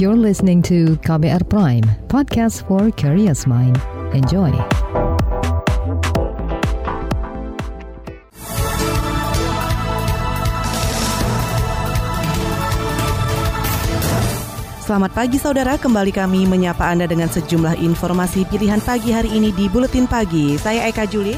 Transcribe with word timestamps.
You're 0.00 0.16
listening 0.16 0.64
to 0.72 0.96
KBR 1.04 1.52
Prime, 1.52 1.84
podcast 2.08 2.64
for 2.64 2.88
curious 2.96 3.44
mind. 3.44 3.76
Enjoy. 4.16 4.48
Selamat 14.80 15.12
pagi 15.12 15.36
saudara, 15.36 15.76
kembali 15.76 16.08
kami 16.08 16.48
menyapa 16.48 16.88
Anda 16.88 17.04
dengan 17.04 17.28
sejumlah 17.28 17.76
informasi 17.76 18.48
pilihan 18.48 18.80
pagi 18.80 19.12
hari 19.12 19.28
ini 19.28 19.52
di 19.52 19.68
Buletin 19.68 20.08
Pagi. 20.08 20.56
Saya 20.56 20.88
Eka 20.88 21.04
Juli. 21.04 21.36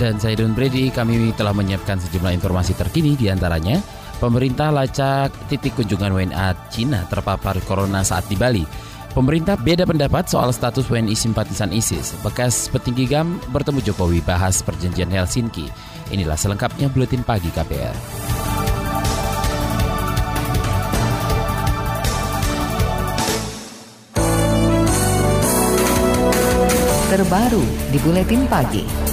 Dan 0.00 0.16
saya 0.16 0.40
Don 0.40 0.56
Brady, 0.56 0.88
kami 0.88 1.36
telah 1.36 1.52
menyiapkan 1.52 2.00
sejumlah 2.00 2.32
informasi 2.32 2.72
terkini 2.80 3.12
di 3.12 3.28
antaranya 3.28 3.76
Pemerintah 4.22 4.70
lacak 4.70 5.34
titik 5.50 5.74
kunjungan 5.74 6.14
WNA 6.14 6.70
Cina 6.70 7.02
terpapar 7.10 7.58
corona 7.66 8.06
saat 8.06 8.24
di 8.30 8.38
Bali. 8.38 8.64
Pemerintah 9.14 9.54
beda 9.54 9.86
pendapat 9.86 10.26
soal 10.26 10.50
status 10.50 10.90
WNI 10.90 11.14
simpatisan 11.14 11.70
ISIS. 11.70 12.18
Bekas 12.22 12.66
petinggi 12.66 13.06
GAM 13.06 13.38
bertemu 13.54 13.78
Jokowi 13.82 14.18
bahas 14.26 14.58
perjanjian 14.58 15.06
Helsinki. 15.10 15.70
Inilah 16.10 16.34
selengkapnya 16.34 16.90
Buletin 16.90 17.22
Pagi 17.22 17.50
KPR. 17.54 17.94
Terbaru 27.14 27.62
di 27.94 27.98
Buletin 28.02 28.42
Pagi. 28.50 29.03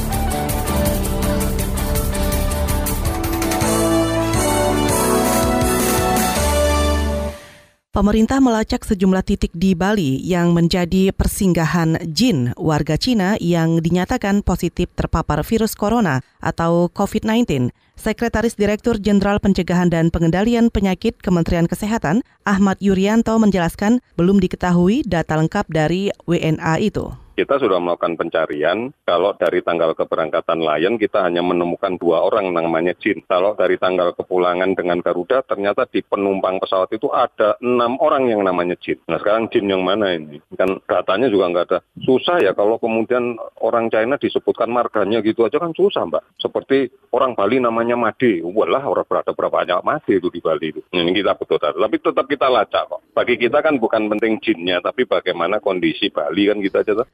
Pemerintah 7.91 8.39
melacak 8.39 8.87
sejumlah 8.87 9.19
titik 9.19 9.51
di 9.51 9.75
Bali 9.75 10.15
yang 10.23 10.55
menjadi 10.55 11.11
persinggahan 11.11 11.99
jin 12.07 12.55
warga 12.55 12.95
Cina 12.95 13.35
yang 13.35 13.83
dinyatakan 13.83 14.47
positif 14.47 14.87
terpapar 14.95 15.43
virus 15.43 15.75
corona 15.75 16.23
atau 16.39 16.87
COVID-19. 16.87 17.67
Sekretaris 18.01 18.57
Direktur 18.57 18.97
Jenderal 18.97 19.37
Pencegahan 19.37 19.93
dan 19.93 20.09
Pengendalian 20.09 20.73
Penyakit 20.73 21.21
Kementerian 21.21 21.69
Kesehatan, 21.69 22.25
Ahmad 22.49 22.81
Yuryanto 22.81 23.37
menjelaskan 23.37 24.01
belum 24.17 24.41
diketahui 24.41 25.05
data 25.05 25.37
lengkap 25.37 25.69
dari 25.69 26.09
WNA 26.25 26.81
itu 26.81 27.13
kita 27.41 27.57
sudah 27.57 27.81
melakukan 27.81 28.19
pencarian. 28.21 28.93
Kalau 29.01 29.33
dari 29.33 29.65
tanggal 29.65 29.97
keberangkatan 29.97 30.61
Lion 30.61 31.01
kita 31.01 31.25
hanya 31.25 31.41
menemukan 31.41 31.97
dua 31.97 32.21
orang 32.21 32.53
namanya 32.53 32.93
Jin. 33.01 33.25
Kalau 33.25 33.57
dari 33.57 33.81
tanggal 33.81 34.13
kepulangan 34.13 34.77
dengan 34.77 35.01
Garuda 35.01 35.41
ternyata 35.41 35.89
di 35.89 36.05
penumpang 36.05 36.61
pesawat 36.61 36.93
itu 36.93 37.09
ada 37.09 37.57
enam 37.65 37.97
orang 37.97 38.29
yang 38.29 38.45
namanya 38.45 38.77
Jin. 38.77 39.01
Nah 39.09 39.17
sekarang 39.17 39.49
Jin 39.49 39.73
yang 39.73 39.81
mana 39.81 40.13
ini? 40.13 40.37
Kan 40.53 40.77
datanya 40.85 41.33
juga 41.33 41.49
nggak 41.49 41.65
ada. 41.71 41.79
Susah 42.05 42.37
ya 42.45 42.53
kalau 42.53 42.77
kemudian 42.77 43.41
orang 43.57 43.89
China 43.89 44.21
disebutkan 44.21 44.69
marganya 44.69 45.25
gitu 45.25 45.41
aja 45.47 45.57
kan 45.57 45.73
susah 45.73 46.05
mbak. 46.05 46.23
Seperti 46.37 46.93
orang 47.09 47.33
Bali 47.33 47.57
namanya 47.57 47.90
Made. 47.97 48.43
Walah 48.43 48.83
orang 48.83 49.07
berada 49.07 49.31
berapa 49.31 49.63
banyak 49.63 49.79
Made 49.81 50.11
itu 50.19 50.27
di 50.29 50.39
Bali 50.43 50.71
itu. 50.75 50.81
Ini 50.91 51.11
kita 51.11 51.35
betul 51.35 51.57
Tapi 51.59 51.95
tetap 51.99 52.25
kita 52.29 52.47
lacak 52.47 52.83
kok. 52.87 53.01
Bagi 53.15 53.35
kita 53.39 53.59
kan 53.59 53.79
bukan 53.81 54.11
penting 54.11 54.39
jinnya, 54.43 54.79
tapi 54.79 55.07
bagaimana 55.07 55.63
kondisi 55.63 56.11
Bali 56.11 56.51
kan 56.51 56.59
kita 56.59 56.83
aja. 56.85 57.05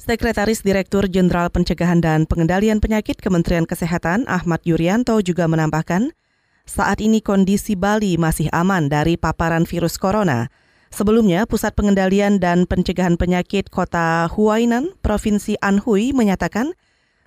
Sekretaris 0.00 0.64
Direktur 0.64 1.04
Jenderal 1.12 1.52
Pencegahan 1.52 2.00
dan 2.00 2.24
Pengendalian 2.24 2.80
Penyakit 2.80 3.20
Kementerian 3.20 3.68
Kesehatan 3.68 4.24
Ahmad 4.24 4.64
Yuryanto 4.64 5.20
juga 5.20 5.44
menambahkan, 5.44 6.16
saat 6.64 7.04
ini 7.04 7.20
kondisi 7.20 7.76
Bali 7.76 8.16
masih 8.16 8.48
aman 8.48 8.88
dari 8.88 9.20
paparan 9.20 9.68
virus 9.68 10.00
corona. 10.00 10.48
Sebelumnya, 10.88 11.44
Pusat 11.44 11.76
Pengendalian 11.76 12.40
dan 12.40 12.64
Pencegahan 12.64 13.20
Penyakit 13.20 13.68
Kota 13.68 14.24
Huainan, 14.32 14.96
Provinsi 15.04 15.60
Anhui 15.60 16.16
menyatakan 16.16 16.72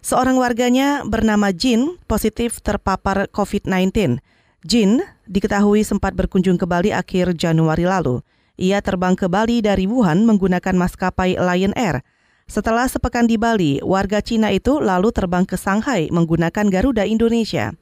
seorang 0.03 0.35
warganya 0.35 1.01
bernama 1.07 1.55
Jin 1.55 1.95
positif 2.05 2.59
terpapar 2.59 3.31
COVID-19. 3.31 4.19
Jin 4.67 4.99
diketahui 5.25 5.87
sempat 5.87 6.11
berkunjung 6.13 6.59
ke 6.59 6.67
Bali 6.67 6.91
akhir 6.91 7.39
Januari 7.39 7.87
lalu. 7.87 8.19
Ia 8.59 8.83
terbang 8.83 9.15
ke 9.17 9.25
Bali 9.31 9.63
dari 9.63 9.89
Wuhan 9.89 10.27
menggunakan 10.27 10.75
maskapai 10.75 11.39
Lion 11.39 11.73
Air. 11.73 12.03
Setelah 12.45 12.85
sepekan 12.91 13.25
di 13.25 13.39
Bali, 13.39 13.79
warga 13.81 14.19
Cina 14.19 14.51
itu 14.51 14.77
lalu 14.77 15.09
terbang 15.15 15.47
ke 15.47 15.55
Shanghai 15.55 16.11
menggunakan 16.11 16.67
Garuda 16.67 17.07
Indonesia. 17.07 17.73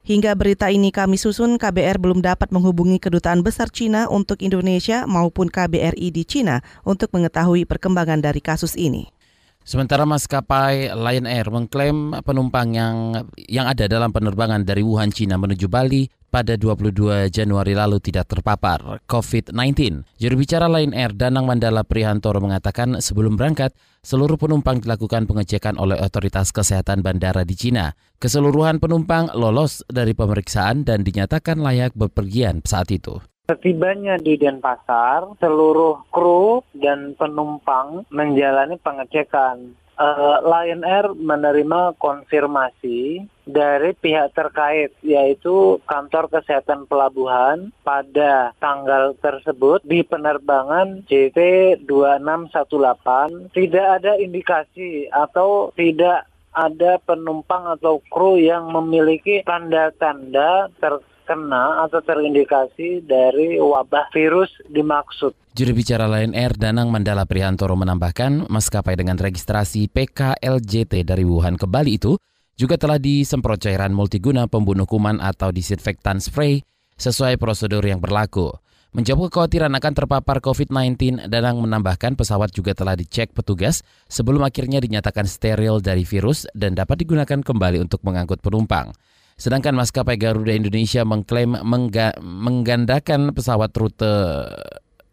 Hingga 0.00 0.32
berita 0.32 0.72
ini 0.72 0.88
kami 0.88 1.20
susun, 1.20 1.60
KBR 1.60 2.00
belum 2.00 2.24
dapat 2.24 2.48
menghubungi 2.48 2.96
Kedutaan 2.96 3.44
Besar 3.44 3.68
Cina 3.68 4.08
untuk 4.08 4.40
Indonesia 4.40 5.04
maupun 5.04 5.52
KBRI 5.52 6.08
di 6.08 6.24
Cina 6.24 6.64
untuk 6.88 7.12
mengetahui 7.12 7.68
perkembangan 7.68 8.24
dari 8.24 8.40
kasus 8.40 8.72
ini. 8.80 9.12
Sementara 9.60 10.08
maskapai 10.08 10.88
Lion 10.88 11.28
Air 11.28 11.52
mengklaim 11.52 12.16
penumpang 12.24 12.72
yang 12.72 12.96
yang 13.36 13.68
ada 13.68 13.84
dalam 13.86 14.08
penerbangan 14.08 14.64
dari 14.64 14.80
Wuhan, 14.80 15.12
Cina 15.12 15.36
menuju 15.36 15.68
Bali 15.68 16.08
pada 16.32 16.56
22 16.56 17.28
Januari 17.28 17.76
lalu 17.76 18.00
tidak 18.00 18.30
terpapar 18.32 19.04
COVID-19. 19.04 20.06
Juru 20.16 20.34
bicara 20.40 20.64
Lion 20.70 20.96
Air 20.96 21.12
Danang 21.12 21.44
Mandala 21.44 21.84
Prihantoro 21.84 22.40
mengatakan 22.40 23.04
sebelum 23.04 23.36
berangkat, 23.36 23.76
seluruh 24.00 24.40
penumpang 24.40 24.80
dilakukan 24.80 25.28
pengecekan 25.28 25.76
oleh 25.76 26.00
otoritas 26.00 26.56
kesehatan 26.56 27.04
bandara 27.04 27.44
di 27.44 27.52
Cina. 27.52 27.92
Keseluruhan 28.16 28.80
penumpang 28.80 29.28
lolos 29.36 29.84
dari 29.90 30.16
pemeriksaan 30.16 30.88
dan 30.88 31.04
dinyatakan 31.04 31.60
layak 31.60 31.92
bepergian 31.92 32.64
saat 32.64 32.88
itu. 32.94 33.20
Setibanya 33.50 34.14
di 34.14 34.38
Denpasar, 34.38 35.34
seluruh 35.42 36.06
kru 36.14 36.62
dan 36.70 37.18
penumpang 37.18 38.06
menjalani 38.06 38.78
pengecekan. 38.78 39.74
Uh, 39.98 40.38
Lion 40.46 40.86
Air 40.86 41.10
menerima 41.18 41.98
konfirmasi 41.98 43.26
dari 43.42 43.90
pihak 43.98 44.38
terkait 44.38 44.94
yaitu 45.02 45.82
kantor 45.82 46.30
kesehatan 46.30 46.86
pelabuhan 46.86 47.74
pada 47.82 48.54
tanggal 48.62 49.18
tersebut 49.18 49.82
di 49.82 50.06
penerbangan 50.06 51.02
JT 51.10 51.82
2618 51.90 53.50
tidak 53.50 53.86
ada 53.98 54.14
indikasi 54.14 55.10
atau 55.10 55.74
tidak 55.74 56.30
ada 56.54 56.98
penumpang 57.02 57.78
atau 57.78 58.02
kru 58.10 58.38
yang 58.38 58.70
memiliki 58.74 59.42
tanda-tanda 59.46 60.70
ter 60.82 60.98
terkena 61.30 61.86
atau 61.86 62.02
terindikasi 62.02 63.06
dari 63.06 63.54
wabah 63.62 64.10
virus 64.10 64.50
dimaksud. 64.66 65.30
Juru 65.54 65.72
bicara 65.78 66.10
Lion 66.10 66.34
Air 66.34 66.58
Danang 66.58 66.90
Mandala 66.90 67.22
Prihantoro 67.22 67.78
menambahkan, 67.78 68.50
maskapai 68.50 68.98
dengan 68.98 69.14
registrasi 69.14 69.86
PKLJT 69.94 71.06
dari 71.06 71.22
Wuhan 71.22 71.54
ke 71.54 71.70
Bali 71.70 72.02
itu 72.02 72.18
juga 72.58 72.74
telah 72.74 72.98
disemprot 72.98 73.62
cairan 73.62 73.94
multiguna 73.94 74.50
pembunuh 74.50 74.90
kuman 74.90 75.22
atau 75.22 75.54
disinfektan 75.54 76.18
spray 76.18 76.66
sesuai 76.98 77.38
prosedur 77.38 77.86
yang 77.86 78.02
berlaku. 78.02 78.50
Menjawab 78.90 79.30
kekhawatiran 79.30 79.70
akan 79.70 79.92
terpapar 79.94 80.42
COVID-19, 80.42 81.30
Danang 81.30 81.62
menambahkan 81.62 82.18
pesawat 82.18 82.50
juga 82.50 82.74
telah 82.74 82.98
dicek 82.98 83.30
petugas 83.30 83.86
sebelum 84.10 84.42
akhirnya 84.42 84.82
dinyatakan 84.82 85.30
steril 85.30 85.78
dari 85.78 86.02
virus 86.02 86.50
dan 86.58 86.74
dapat 86.74 87.06
digunakan 87.06 87.38
kembali 87.38 87.78
untuk 87.78 88.02
mengangkut 88.02 88.42
penumpang. 88.42 88.90
Sedangkan 89.40 89.72
maskapai 89.72 90.20
Garuda 90.20 90.52
Indonesia 90.52 91.00
mengklaim 91.00 91.56
mengga 91.64 92.12
menggandakan 92.20 93.32
pesawat 93.32 93.72
rute 93.72 94.12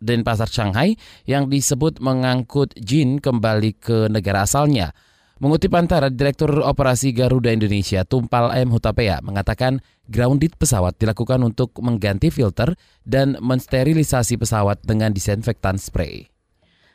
Denpasar 0.04 0.52
Shanghai 0.52 1.00
yang 1.24 1.48
disebut 1.48 2.04
mengangkut 2.04 2.76
Jin 2.76 3.24
kembali 3.24 3.80
ke 3.80 4.12
negara 4.12 4.44
asalnya. 4.44 4.92
Mengutip 5.40 5.72
antara 5.78 6.12
Direktur 6.12 6.50
Operasi 6.60 7.16
Garuda 7.16 7.56
Indonesia 7.56 8.04
Tumpal 8.04 8.52
M. 8.58 8.74
Hutapea 8.74 9.24
mengatakan 9.24 9.80
grounded 10.12 10.60
pesawat 10.60 11.00
dilakukan 11.00 11.40
untuk 11.48 11.78
mengganti 11.80 12.28
filter 12.28 12.76
dan 13.08 13.40
mensterilisasi 13.40 14.36
pesawat 14.36 14.84
dengan 14.84 15.16
disinfektan 15.16 15.80
spray. 15.80 16.28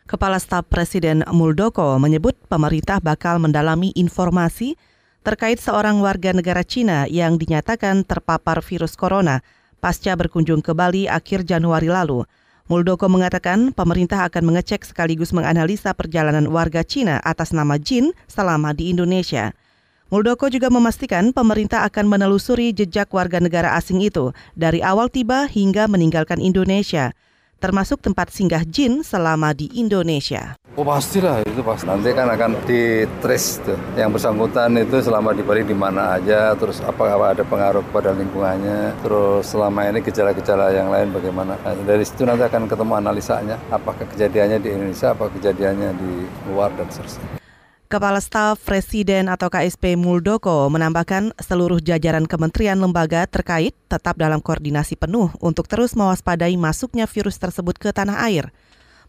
Kepala 0.05 0.43
Staf 0.43 0.67
Presiden 0.69 1.25
Muldoko 1.31 1.97
menyebut 1.97 2.35
pemerintah 2.51 2.99
bakal 2.99 3.39
mendalami 3.39 3.95
informasi 3.95 4.75
terkait 5.23 5.59
seorang 5.63 6.03
warga 6.03 6.35
negara 6.35 6.67
Cina 6.67 7.07
yang 7.07 7.39
dinyatakan 7.39 8.03
terpapar 8.03 8.63
virus 8.63 8.99
corona 8.99 9.43
pasca 9.83 10.15
berkunjung 10.15 10.63
ke 10.63 10.75
Bali 10.75 11.11
akhir 11.11 11.43
Januari 11.43 11.91
lalu. 11.91 12.23
Muldoko 12.71 13.11
mengatakan 13.11 13.75
pemerintah 13.75 14.23
akan 14.27 14.55
mengecek 14.55 14.87
sekaligus 14.87 15.35
menganalisa 15.35 15.91
perjalanan 15.95 16.47
warga 16.47 16.87
Cina 16.87 17.19
atas 17.27 17.51
nama 17.51 17.75
Jin 17.79 18.15
selama 18.31 18.71
di 18.71 18.91
Indonesia. 18.95 19.51
Muldoko 20.13 20.47
juga 20.47 20.69
memastikan 20.69 21.35
pemerintah 21.35 21.83
akan 21.89 22.07
menelusuri 22.07 22.71
jejak 22.71 23.11
warga 23.11 23.43
negara 23.43 23.75
asing 23.75 24.05
itu 24.05 24.31
dari 24.55 24.85
awal 24.85 25.11
tiba 25.11 25.49
hingga 25.49 25.89
meninggalkan 25.91 26.39
Indonesia. 26.39 27.17
termasuk 27.63 28.03
tempat 28.03 28.35
singgah 28.35 28.67
jin 28.67 29.07
selama 29.07 29.55
di 29.55 29.71
Indonesia. 29.79 30.59
Oh 30.73 30.89
pastilah 30.89 31.45
itu 31.45 31.61
pasti. 31.61 31.85
Nanti 31.85 32.17
kan 32.17 32.33
akan 32.33 32.65
di 32.65 33.05
trace 33.21 33.61
tuh. 33.61 33.77
Yang 33.93 34.17
bersangkutan 34.17 34.73
itu 34.81 35.05
selama 35.05 35.37
di 35.37 35.45
Bali 35.45 35.69
di 35.69 35.77
mana 35.77 36.17
aja, 36.17 36.57
terus 36.57 36.81
apakah 36.81 37.37
ada 37.37 37.45
pengaruh 37.45 37.85
pada 37.93 38.17
lingkungannya, 38.17 38.97
terus 39.05 39.53
selama 39.53 39.85
ini 39.93 40.01
gejala-gejala 40.01 40.73
yang 40.73 40.89
lain 40.89 41.13
bagaimana. 41.13 41.61
Nah, 41.61 41.77
dari 41.85 42.09
situ 42.09 42.25
nanti 42.25 42.49
akan 42.49 42.73
ketemu 42.73 42.93
analisanya, 43.05 43.61
apakah 43.69 44.09
kejadiannya 44.17 44.65
di 44.65 44.69
Indonesia, 44.73 45.13
apa 45.13 45.29
kejadiannya 45.29 45.91
di 45.93 46.13
luar 46.49 46.73
dan 46.73 46.89
seterusnya. 46.89 47.45
Kepala 47.93 48.25
Staf 48.25 48.65
Presiden 48.65 49.29
atau 49.29 49.53
KSP 49.53 50.01
Muldoko 50.01 50.73
menambahkan 50.73 51.37
seluruh 51.37 51.85
jajaran 51.85 52.25
kementerian 52.25 52.81
lembaga 52.81 53.29
terkait 53.29 53.77
tetap 53.93 54.17
dalam 54.17 54.41
koordinasi 54.41 54.97
penuh 54.97 55.29
untuk 55.45 55.69
terus 55.69 55.93
mewaspadai 55.93 56.57
masuknya 56.57 57.05
virus 57.05 57.37
tersebut 57.37 57.77
ke 57.77 57.93
tanah 57.93 58.25
air. 58.25 58.49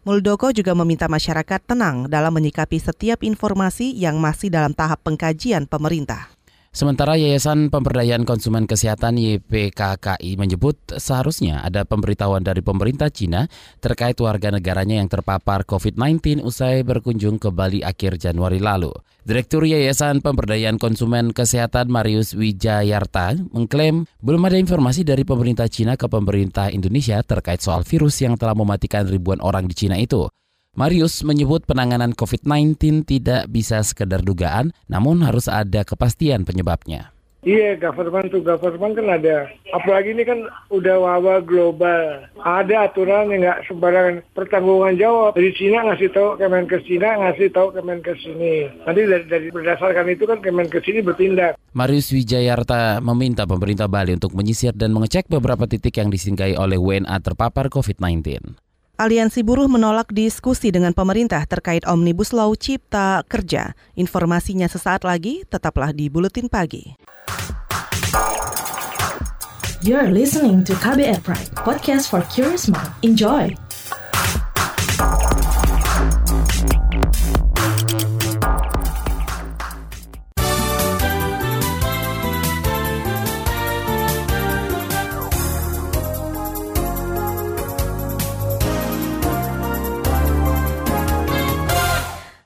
Muldoko 0.04 0.52
juga 0.52 0.76
meminta 0.76 1.08
masyarakat 1.08 1.64
tenang 1.64 2.12
dalam 2.12 2.28
menyikapi 2.36 2.76
setiap 2.76 3.24
informasi 3.24 3.88
yang 3.96 4.20
masih 4.20 4.52
dalam 4.52 4.76
tahap 4.76 5.00
pengkajian 5.00 5.64
pemerintah. 5.64 6.28
Sementara 6.74 7.14
Yayasan 7.14 7.70
Pemberdayaan 7.70 8.26
Konsumen 8.26 8.66
Kesehatan 8.66 9.14
YPKKI 9.14 10.34
menyebut 10.34 10.74
seharusnya 10.98 11.62
ada 11.62 11.86
pemberitahuan 11.86 12.42
dari 12.42 12.66
pemerintah 12.66 13.14
Cina 13.14 13.46
terkait 13.78 14.18
warga 14.18 14.50
negaranya 14.50 14.98
yang 14.98 15.06
terpapar 15.06 15.62
COVID-19 15.70 16.42
usai 16.42 16.82
berkunjung 16.82 17.38
ke 17.38 17.54
Bali 17.54 17.86
akhir 17.86 18.18
Januari 18.18 18.58
lalu. 18.58 18.90
Direktur 19.22 19.62
Yayasan 19.62 20.18
Pemberdayaan 20.18 20.82
Konsumen 20.82 21.30
Kesehatan 21.30 21.94
Marius 21.94 22.34
Wijayarta 22.34 23.38
mengklaim 23.54 24.10
belum 24.18 24.42
ada 24.42 24.58
informasi 24.58 25.06
dari 25.06 25.22
pemerintah 25.22 25.70
Cina 25.70 25.94
ke 25.94 26.10
pemerintah 26.10 26.74
Indonesia 26.74 27.22
terkait 27.22 27.62
soal 27.62 27.86
virus 27.86 28.18
yang 28.18 28.34
telah 28.34 28.58
mematikan 28.58 29.06
ribuan 29.06 29.38
orang 29.38 29.70
di 29.70 29.78
Cina 29.78 29.94
itu. 29.94 30.26
Marius 30.74 31.22
menyebut 31.22 31.62
penanganan 31.70 32.18
COVID-19 32.18 33.06
tidak 33.06 33.46
bisa 33.46 33.78
sekedar 33.86 34.26
dugaan, 34.26 34.74
namun 34.90 35.22
harus 35.22 35.46
ada 35.46 35.86
kepastian 35.86 36.42
penyebabnya. 36.42 37.14
Iya, 37.44 37.76
government 37.76 38.32
to 38.32 38.40
government 38.40 38.96
kan 38.96 39.20
ada. 39.20 39.52
Apalagi 39.76 40.16
ini 40.16 40.24
kan 40.24 40.48
udah 40.72 40.96
wabah 40.96 41.44
global. 41.44 42.24
Ada 42.40 42.88
aturan 42.88 43.28
yang 43.28 43.44
nggak 43.44 43.68
sembarangan 43.68 44.24
pertanggungan 44.32 44.96
jawab. 44.96 45.36
Dari 45.36 45.52
Cina 45.52 45.84
ngasih 45.84 46.08
tahu 46.08 46.40
Kemenkes 46.40 46.88
Cina, 46.88 47.20
ngasih 47.20 47.52
tahu 47.52 47.68
Kemenkes 47.76 48.18
sini. 48.24 48.64
Nanti 48.88 49.04
dari, 49.04 49.24
dari 49.28 49.48
berdasarkan 49.52 50.08
itu 50.08 50.24
kan 50.24 50.40
Kemenkes 50.40 50.88
ini 50.88 51.04
bertindak. 51.04 51.60
Marius 51.76 52.08
Wijayarta 52.16 53.04
meminta 53.04 53.44
pemerintah 53.44 53.92
Bali 53.92 54.16
untuk 54.16 54.32
menyisir 54.32 54.72
dan 54.72 54.96
mengecek 54.96 55.28
beberapa 55.28 55.68
titik 55.68 56.00
yang 56.00 56.08
disinggahi 56.08 56.56
oleh 56.56 56.80
WNA 56.80 57.20
terpapar 57.20 57.68
COVID-19. 57.68 58.63
Aliansi 58.94 59.42
buruh 59.42 59.66
menolak 59.66 60.14
diskusi 60.14 60.70
dengan 60.70 60.94
pemerintah 60.94 61.42
terkait 61.50 61.82
Omnibus 61.82 62.30
Law 62.30 62.54
Cipta 62.54 63.26
Kerja. 63.26 63.74
Informasinya 63.98 64.70
sesaat 64.70 65.02
lagi, 65.02 65.42
tetaplah 65.50 65.90
di 65.90 66.06
Buletin 66.06 66.46
Pagi. 66.46 66.94
You're 69.82 70.14
listening 70.14 70.62
to 70.70 70.78
KBR 70.78 71.26
Pride, 71.26 71.50
podcast 71.58 72.06
for 72.06 72.22
curious 72.30 72.70
mind. 72.70 72.94
Enjoy! 73.02 73.63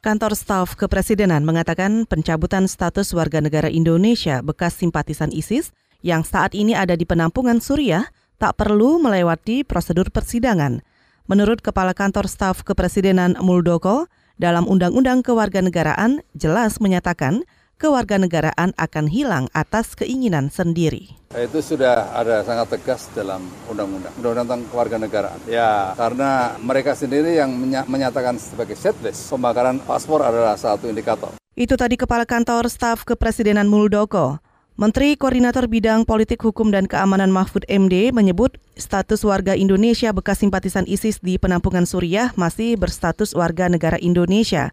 Kantor 0.08 0.32
Staf 0.32 0.72
Kepresidenan 0.72 1.44
mengatakan 1.44 2.08
pencabutan 2.08 2.64
status 2.64 3.12
warga 3.12 3.44
negara 3.44 3.69
Indonesia 3.69 4.40
bekas 4.40 4.72
simpatisan 4.72 5.28
ISIS 5.28 5.76
yang 6.00 6.25
saat 6.25 6.56
ini 6.56 6.72
ada 6.72 6.96
di 6.96 7.05
penampungan 7.05 7.60
Suriah 7.60 8.08
tak 8.40 8.56
perlu 8.56 8.96
melewati 9.05 9.69
prosedur 9.69 10.08
persidangan. 10.08 10.81
Menurut 11.28 11.60
Kepala 11.60 11.93
Kantor 11.93 12.25
Staf 12.25 12.64
Kepresidenan 12.64 13.37
Muldoko, 13.37 14.08
dalam 14.40 14.64
Undang-Undang 14.64 15.28
Kewarganegaraan 15.28 16.25
jelas 16.32 16.81
menyatakan 16.81 17.44
kewarganegaraan 17.78 18.75
akan 18.75 19.06
hilang 19.06 19.46
atas 19.54 19.94
keinginan 19.94 20.50
sendiri. 20.50 21.14
Itu 21.32 21.62
sudah 21.62 22.10
ada 22.12 22.42
sangat 22.42 22.75
tegas 22.75 23.06
dalam 23.14 23.46
undang-undang, 23.70 24.12
undang-undang 24.19 24.46
tentang 24.50 24.62
kewarganegaraan. 24.75 25.40
Ya, 25.46 25.94
karena 25.94 26.58
mereka 26.58 26.98
sendiri 26.98 27.38
yang 27.38 27.54
menyatakan 27.86 28.36
sebagai 28.36 28.75
setlist, 28.75 29.30
pembakaran 29.30 29.78
paspor 29.86 30.26
adalah 30.26 30.58
satu 30.58 30.90
indikator. 30.90 31.38
Itu 31.54 31.78
tadi 31.78 31.94
Kepala 31.94 32.26
Kantor 32.26 32.66
Staf 32.66 33.06
Kepresidenan 33.06 33.70
Muldoko. 33.70 34.42
Menteri 34.78 35.19
Koordinator 35.19 35.66
Bidang 35.66 36.06
Politik 36.06 36.38
Hukum 36.46 36.70
dan 36.70 36.86
Keamanan 36.86 37.34
Mahfud 37.34 37.66
MD 37.66 38.14
menyebut 38.14 38.62
status 38.78 39.26
warga 39.26 39.58
Indonesia 39.58 40.14
bekas 40.14 40.38
simpatisan 40.38 40.86
ISIS 40.86 41.19
di 41.19 41.34
penampungan 41.34 41.82
Suriah 41.82 42.31
masih 42.38 42.78
berstatus 42.78 43.34
warga 43.34 43.66
negara 43.66 43.98
Indonesia. 43.98 44.70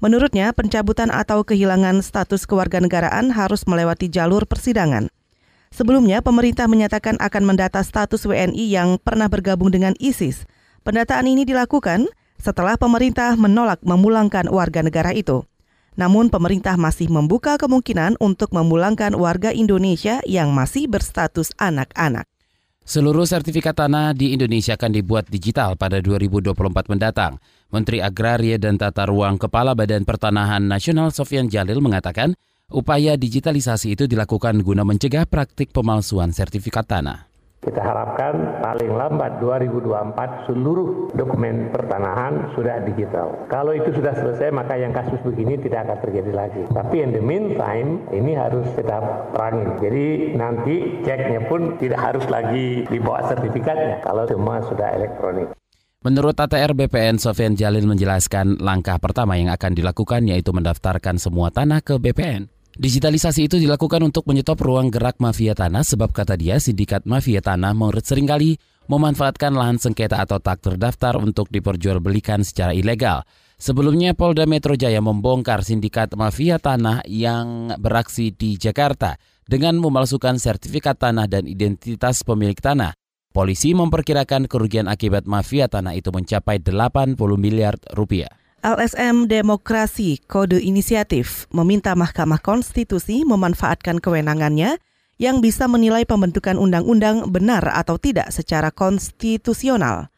Menurutnya, 0.00 0.56
pencabutan 0.56 1.12
atau 1.12 1.44
kehilangan 1.44 2.00
status 2.00 2.48
kewarganegaraan 2.48 3.28
harus 3.36 3.68
melewati 3.68 4.08
jalur 4.08 4.48
persidangan. 4.48 5.12
Sebelumnya, 5.70 6.24
pemerintah 6.24 6.66
menyatakan 6.66 7.20
akan 7.20 7.42
mendata 7.44 7.84
status 7.84 8.24
WNI 8.24 8.64
yang 8.64 8.96
pernah 8.96 9.28
bergabung 9.28 9.68
dengan 9.68 9.92
ISIS. 10.00 10.48
Pendataan 10.82 11.28
ini 11.28 11.44
dilakukan 11.44 12.08
setelah 12.40 12.80
pemerintah 12.80 13.36
menolak 13.36 13.84
memulangkan 13.84 14.48
warga 14.48 14.80
negara 14.80 15.12
itu. 15.12 15.44
Namun 16.00 16.32
pemerintah 16.32 16.80
masih 16.80 17.12
membuka 17.12 17.60
kemungkinan 17.60 18.16
untuk 18.24 18.56
memulangkan 18.56 19.12
warga 19.12 19.52
Indonesia 19.52 20.24
yang 20.24 20.48
masih 20.56 20.88
berstatus 20.88 21.52
anak-anak. 21.60 22.24
Seluruh 22.80 23.28
sertifikat 23.28 23.76
tanah 23.76 24.16
di 24.16 24.32
Indonesia 24.32 24.74
akan 24.74 24.90
dibuat 24.96 25.28
digital 25.28 25.76
pada 25.76 26.00
2024 26.00 26.88
mendatang. 26.88 27.36
Menteri 27.70 28.02
Agraria 28.02 28.58
dan 28.58 28.74
Tata 28.74 29.06
Ruang 29.06 29.38
Kepala 29.38 29.78
Badan 29.78 30.02
Pertanahan 30.02 30.62
Nasional 30.66 31.14
Sofian 31.14 31.46
Jalil 31.46 31.78
mengatakan, 31.78 32.34
upaya 32.66 33.14
digitalisasi 33.14 33.94
itu 33.94 34.10
dilakukan 34.10 34.58
guna 34.62 34.82
mencegah 34.82 35.26
praktik 35.26 35.70
pemalsuan 35.70 36.34
sertifikat 36.34 36.86
tanah. 36.86 37.30
Kita 37.60 37.76
harapkan 37.76 38.64
paling 38.64 38.88
lambat 38.96 39.36
2024 39.44 40.48
seluruh 40.48 41.12
dokumen 41.12 41.68
pertanahan 41.68 42.56
sudah 42.56 42.80
digital. 42.88 43.36
Kalau 43.52 43.76
itu 43.76 43.92
sudah 43.92 44.16
selesai 44.16 44.48
maka 44.48 44.80
yang 44.80 44.96
kasus 44.96 45.20
begini 45.20 45.60
tidak 45.60 45.84
akan 45.84 45.98
terjadi 46.00 46.32
lagi. 46.32 46.64
Tapi 46.72 47.04
in 47.04 47.12
the 47.12 47.20
meantime 47.20 48.08
ini 48.16 48.32
harus 48.32 48.64
kita 48.72 49.28
perangin. 49.36 49.76
Jadi 49.76 50.06
nanti 50.40 51.04
ceknya 51.04 51.52
pun 51.52 51.76
tidak 51.76 52.00
harus 52.00 52.24
lagi 52.32 52.88
dibawa 52.88 53.28
sertifikatnya 53.28 54.00
kalau 54.08 54.24
semua 54.24 54.64
sudah 54.64 54.96
elektronik. 54.96 55.59
Menurut 56.00 56.32
ATR 56.32 56.72
BPN, 56.72 57.20
Sofian 57.20 57.52
Jalil 57.52 57.84
menjelaskan 57.84 58.56
langkah 58.56 58.96
pertama 58.96 59.36
yang 59.36 59.52
akan 59.52 59.76
dilakukan 59.76 60.24
yaitu 60.24 60.48
mendaftarkan 60.48 61.20
semua 61.20 61.52
tanah 61.52 61.84
ke 61.84 62.00
BPN. 62.00 62.48
Digitalisasi 62.72 63.44
itu 63.44 63.60
dilakukan 63.60 64.00
untuk 64.00 64.24
menyetop 64.24 64.64
ruang 64.64 64.88
gerak 64.88 65.20
mafia 65.20 65.52
tanah 65.52 65.84
sebab 65.84 66.08
kata 66.08 66.40
dia 66.40 66.56
sindikat 66.56 67.04
mafia 67.04 67.44
tanah 67.44 67.76
menurut 67.76 68.00
sering 68.00 68.24
kali 68.24 68.56
memanfaatkan 68.88 69.52
lahan 69.52 69.76
sengketa 69.76 70.24
atau 70.24 70.40
tak 70.40 70.64
terdaftar 70.64 71.20
untuk 71.20 71.52
diperjualbelikan 71.52 72.48
secara 72.48 72.72
ilegal. 72.72 73.20
Sebelumnya 73.60 74.16
Polda 74.16 74.48
Metro 74.48 74.72
Jaya 74.80 75.04
membongkar 75.04 75.68
sindikat 75.68 76.16
mafia 76.16 76.56
tanah 76.56 77.04
yang 77.12 77.76
beraksi 77.76 78.32
di 78.32 78.56
Jakarta 78.56 79.20
dengan 79.44 79.76
memalsukan 79.76 80.40
sertifikat 80.40 80.96
tanah 80.96 81.28
dan 81.28 81.44
identitas 81.44 82.24
pemilik 82.24 82.56
tanah. 82.56 82.96
Polisi 83.30 83.78
memperkirakan 83.78 84.50
kerugian 84.50 84.90
akibat 84.90 85.22
mafia 85.22 85.70
tanah 85.70 85.94
itu 85.94 86.10
mencapai 86.10 86.58
80 86.58 87.14
miliar 87.38 87.78
rupiah. 87.94 88.26
LSM 88.66 89.30
Demokrasi 89.30 90.18
Kode 90.26 90.58
Inisiatif 90.58 91.46
meminta 91.54 91.94
Mahkamah 91.94 92.42
Konstitusi 92.42 93.22
memanfaatkan 93.22 94.02
kewenangannya 94.02 94.82
yang 95.22 95.38
bisa 95.38 95.70
menilai 95.70 96.02
pembentukan 96.02 96.58
undang-undang 96.58 97.30
benar 97.30 97.70
atau 97.70 98.02
tidak 98.02 98.34
secara 98.34 98.74
konstitusional. 98.74 100.10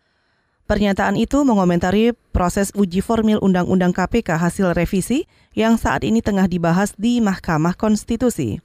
Pernyataan 0.64 1.20
itu 1.20 1.44
mengomentari 1.44 2.16
proses 2.32 2.72
uji 2.72 3.04
formil 3.04 3.36
Undang-Undang 3.44 3.92
KPK 3.92 4.40
hasil 4.40 4.72
revisi 4.72 5.28
yang 5.52 5.76
saat 5.76 6.00
ini 6.00 6.24
tengah 6.24 6.48
dibahas 6.48 6.96
di 6.96 7.20
Mahkamah 7.20 7.76
Konstitusi. 7.76 8.64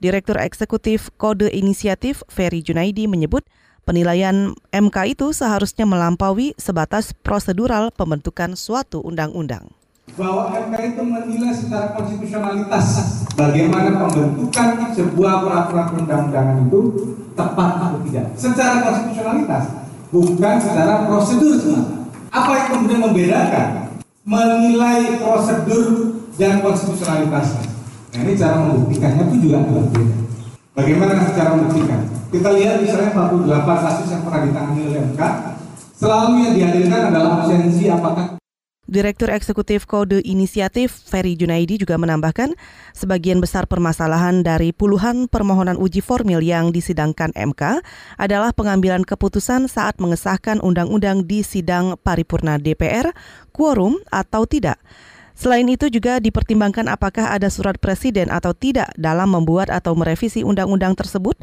Direktur 0.00 0.40
Eksekutif 0.40 1.12
Kode 1.20 1.52
Inisiatif 1.52 2.24
Ferry 2.32 2.64
Junaidi 2.64 3.04
menyebut 3.04 3.44
Penilaian 3.84 4.56
MK 4.72 4.96
itu 5.12 5.36
seharusnya 5.36 5.84
melampaui 5.84 6.56
sebatas 6.56 7.12
prosedural 7.12 7.92
pembentukan 7.92 8.56
suatu 8.56 9.04
undang-undang. 9.04 9.68
Bahwa 10.16 10.56
MK 10.56 10.96
itu 10.96 11.02
menilai 11.04 11.52
secara 11.52 11.92
konstitusionalitas 11.92 12.84
bagaimana 13.36 14.08
pembentukan 14.08 14.88
sebuah 14.96 15.44
peraturan 15.44 15.86
perundang-undangan 15.92 16.56
itu 16.64 16.80
tepat 17.36 17.70
atau 17.76 18.00
tidak. 18.08 18.26
Secara 18.40 18.74
konstitusionalitas, 18.88 19.64
bukan 20.08 20.54
secara 20.64 21.04
prosedur 21.04 21.54
semata. 21.60 22.08
Apa 22.32 22.50
yang 22.56 22.66
kemudian 22.72 23.00
membedakan 23.04 23.68
menilai 24.24 25.20
prosedur 25.20 25.88
dan 26.40 26.64
konstitusionalitasnya? 26.64 27.68
Nah 28.16 28.20
ini 28.24 28.32
cara 28.32 28.64
membuktikannya 28.64 29.28
pun 29.28 29.38
juga 29.44 29.60
agak 29.60 29.86
beda. 29.92 30.16
Bagaimana 30.72 31.28
cara 31.36 31.52
membuktikan? 31.52 32.23
Kita 32.34 32.50
lihat 32.50 32.82
misalnya 32.82 33.14
48 33.14 33.46
kasus 33.62 34.10
yang 34.10 34.22
pernah 34.26 34.42
ditangani 34.42 34.82
oleh 34.90 35.00
MK, 35.14 35.22
selalu 35.94 36.32
yang 36.42 36.54
dihadirkan 36.58 37.00
adalah 37.14 37.30
absensi 37.38 37.86
apakah 37.86 38.34
Direktur 38.84 39.30
Eksekutif 39.32 39.86
Kode 39.86 40.18
Inisiatif 40.20 40.92
Ferry 40.92 41.38
Junaidi 41.38 41.78
juga 41.80 41.94
menambahkan 41.94 42.52
sebagian 42.92 43.38
besar 43.38 43.70
permasalahan 43.70 44.42
dari 44.42 44.74
puluhan 44.74 45.30
permohonan 45.30 45.78
uji 45.78 46.02
formil 46.02 46.42
yang 46.42 46.74
disidangkan 46.74 47.30
MK 47.32 47.80
adalah 48.18 48.50
pengambilan 48.50 49.06
keputusan 49.06 49.70
saat 49.70 50.02
mengesahkan 50.02 50.58
undang-undang 50.60 51.24
di 51.24 51.40
sidang 51.40 51.96
paripurna 52.02 52.58
DPR, 52.60 53.14
quorum 53.54 54.02
atau 54.10 54.44
tidak. 54.44 54.76
Selain 55.32 55.64
itu 55.70 55.86
juga 55.88 56.18
dipertimbangkan 56.18 56.90
apakah 56.90 57.30
ada 57.30 57.48
surat 57.48 57.78
presiden 57.78 58.28
atau 58.28 58.52
tidak 58.52 58.90
dalam 59.00 59.32
membuat 59.32 59.70
atau 59.70 59.96
merevisi 59.96 60.44
undang-undang 60.44 60.92
tersebut 60.98 61.40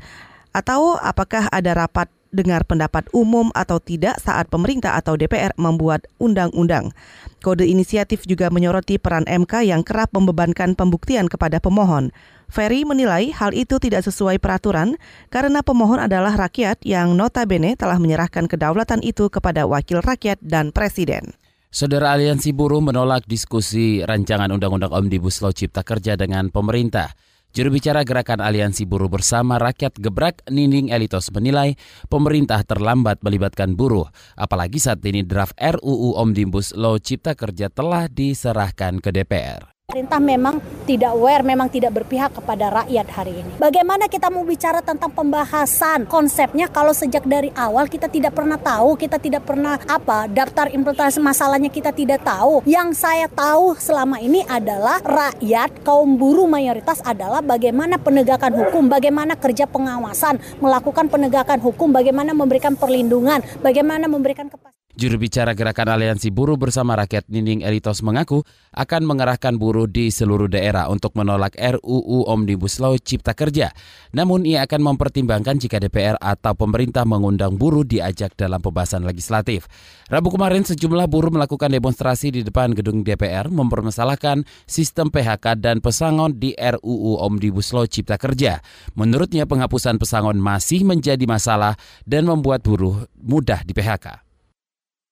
atau 0.52 1.00
apakah 1.00 1.48
ada 1.52 1.76
rapat 1.76 2.08
dengar 2.32 2.64
pendapat 2.64 3.12
umum 3.12 3.52
atau 3.52 3.78
tidak 3.78 4.18
saat 4.24 4.48
pemerintah 4.48 4.96
atau 4.96 5.20
DPR 5.20 5.52
membuat 5.60 6.08
undang-undang. 6.18 6.96
Kode 7.44 7.68
inisiatif 7.68 8.24
juga 8.24 8.48
menyoroti 8.48 8.96
peran 8.98 9.28
MK 9.28 9.68
yang 9.68 9.84
kerap 9.84 10.16
membebankan 10.16 10.74
pembuktian 10.74 11.28
kepada 11.28 11.60
pemohon. 11.60 12.16
Ferry 12.52 12.84
menilai 12.84 13.32
hal 13.32 13.56
itu 13.56 13.80
tidak 13.80 14.04
sesuai 14.04 14.40
peraturan 14.40 15.00
karena 15.32 15.64
pemohon 15.64 16.04
adalah 16.04 16.36
rakyat 16.36 16.84
yang 16.84 17.16
notabene 17.16 17.80
telah 17.80 17.96
menyerahkan 18.00 18.48
kedaulatan 18.48 19.00
itu 19.04 19.32
kepada 19.32 19.64
wakil 19.68 20.04
rakyat 20.04 20.40
dan 20.44 20.76
presiden. 20.76 21.36
Saudara 21.72 22.12
Aliansi 22.12 22.52
Buruh 22.52 22.84
menolak 22.84 23.24
diskusi 23.24 24.04
rancangan 24.04 24.52
Undang-Undang 24.52 24.92
Omnibus 24.92 25.40
Law 25.40 25.56
Cipta 25.56 25.88
Kerja 25.88 26.20
dengan 26.20 26.52
pemerintah. 26.52 27.16
Juru 27.52 27.68
bicara 27.76 28.08
Gerakan 28.08 28.40
Aliansi 28.40 28.88
Buruh 28.88 29.12
Bersama 29.12 29.60
Rakyat 29.60 30.00
Gebrak 30.00 30.48
Nining 30.48 30.88
Elitos 30.88 31.28
menilai 31.36 31.76
pemerintah 32.08 32.64
terlambat 32.64 33.20
melibatkan 33.28 33.76
buruh, 33.76 34.08
apalagi 34.40 34.80
saat 34.80 35.04
ini 35.04 35.20
draft 35.28 35.60
RUU 35.60 36.16
Omnibus 36.16 36.72
Law 36.80 36.96
Cipta 36.96 37.36
Kerja 37.36 37.68
telah 37.68 38.08
diserahkan 38.08 39.04
ke 39.04 39.12
DPR. 39.12 39.81
Pemerintah 39.92 40.24
memang 40.24 40.56
tidak 40.88 41.12
aware, 41.12 41.44
memang 41.44 41.68
tidak 41.68 41.92
berpihak 41.92 42.32
kepada 42.32 42.72
rakyat 42.72 43.12
hari 43.12 43.44
ini. 43.44 43.52
Bagaimana 43.60 44.08
kita 44.08 44.32
mau 44.32 44.48
bicara 44.48 44.80
tentang 44.80 45.12
pembahasan 45.12 46.08
konsepnya 46.08 46.72
kalau 46.72 46.96
sejak 46.96 47.28
dari 47.28 47.52
awal 47.60 47.92
kita 47.92 48.08
tidak 48.08 48.32
pernah 48.32 48.56
tahu, 48.56 48.96
kita 48.96 49.20
tidak 49.20 49.44
pernah 49.44 49.76
apa 49.92 50.32
daftar 50.32 50.72
implementasi 50.72 51.20
masalahnya 51.20 51.68
kita 51.68 51.92
tidak 51.92 52.24
tahu. 52.24 52.64
Yang 52.64 53.04
saya 53.04 53.28
tahu 53.28 53.76
selama 53.76 54.24
ini 54.24 54.48
adalah 54.48 55.04
rakyat 55.04 55.84
kaum 55.84 56.16
buruh 56.16 56.48
mayoritas 56.48 57.04
adalah 57.04 57.44
bagaimana 57.44 58.00
penegakan 58.00 58.56
hukum, 58.64 58.88
bagaimana 58.88 59.36
kerja 59.36 59.68
pengawasan, 59.68 60.40
melakukan 60.64 61.12
penegakan 61.12 61.60
hukum, 61.60 61.92
bagaimana 61.92 62.32
memberikan 62.32 62.80
perlindungan, 62.80 63.44
bagaimana 63.60 64.08
memberikan 64.08 64.48
kepastian. 64.48 64.81
Juru 64.92 65.24
bicara 65.24 65.56
Gerakan 65.56 65.88
Aliansi 65.88 66.36
Buruh 66.36 66.60
Bersama 66.60 67.00
Rakyat 67.00 67.32
Nining 67.32 67.64
Elitos 67.64 68.04
mengaku 68.04 68.44
akan 68.76 69.08
mengerahkan 69.08 69.56
buruh 69.56 69.88
di 69.88 70.12
seluruh 70.12 70.52
daerah 70.52 70.92
untuk 70.92 71.16
menolak 71.16 71.56
RUU 71.56 72.28
Omnibus 72.28 72.76
Law 72.84 73.00
Cipta 73.00 73.32
Kerja. 73.32 73.72
Namun 74.12 74.44
ia 74.44 74.68
akan 74.68 74.92
mempertimbangkan 74.92 75.64
jika 75.64 75.80
DPR 75.80 76.20
atau 76.20 76.52
pemerintah 76.60 77.08
mengundang 77.08 77.56
buruh 77.56 77.88
diajak 77.88 78.36
dalam 78.36 78.60
pembahasan 78.60 79.08
legislatif. 79.08 79.72
Rabu 80.12 80.28
kemarin 80.36 80.68
sejumlah 80.68 81.08
buruh 81.08 81.32
melakukan 81.32 81.72
demonstrasi 81.72 82.36
di 82.36 82.42
depan 82.44 82.76
gedung 82.76 83.08
DPR 83.08 83.48
mempermasalahkan 83.48 84.44
sistem 84.68 85.08
PHK 85.08 85.56
dan 85.56 85.80
pesangon 85.80 86.36
di 86.36 86.52
RUU 86.52 87.16
Omnibus 87.24 87.72
Law 87.72 87.88
Cipta 87.88 88.20
Kerja. 88.20 88.60
Menurutnya 89.00 89.48
penghapusan 89.48 89.96
pesangon 89.96 90.36
masih 90.36 90.84
menjadi 90.84 91.24
masalah 91.24 91.80
dan 92.04 92.28
membuat 92.28 92.60
buruh 92.60 93.08
mudah 93.24 93.64
di 93.64 93.72
PHK. 93.72 94.31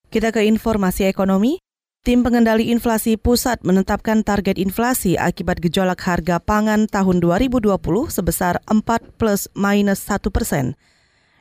Kita 0.10 0.34
ke 0.34 0.42
informasi 0.42 1.06
ekonomi. 1.06 1.62
Tim 2.02 2.26
pengendali 2.26 2.74
inflasi 2.74 3.14
pusat 3.14 3.62
menetapkan 3.62 4.26
target 4.26 4.58
inflasi 4.58 5.22
akibat 5.22 5.62
gejolak 5.62 6.02
harga 6.02 6.42
pangan 6.42 6.90
tahun 6.90 7.22
2020 7.22 7.78
sebesar 8.10 8.58
4 8.66 8.82
plus 9.22 9.46
minus 9.54 10.02
1 10.10 10.34
persen. 10.34 10.74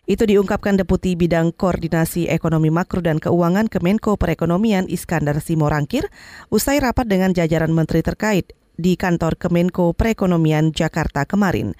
Itu 0.04 0.28
diungkapkan 0.28 0.76
Deputi 0.76 1.16
Bidang 1.16 1.56
Koordinasi 1.56 2.28
Ekonomi 2.28 2.68
Makro 2.68 3.00
dan 3.00 3.16
Keuangan 3.16 3.72
Kemenko 3.72 4.20
Perekonomian 4.20 4.84
Iskandar 4.84 5.40
Simorangkir 5.40 6.04
usai 6.52 6.76
rapat 6.76 7.08
dengan 7.08 7.32
jajaran 7.32 7.72
menteri 7.72 8.04
terkait 8.04 8.52
di 8.76 9.00
kantor 9.00 9.40
Kemenko 9.40 9.96
Perekonomian 9.96 10.76
Jakarta 10.76 11.24
kemarin. 11.24 11.72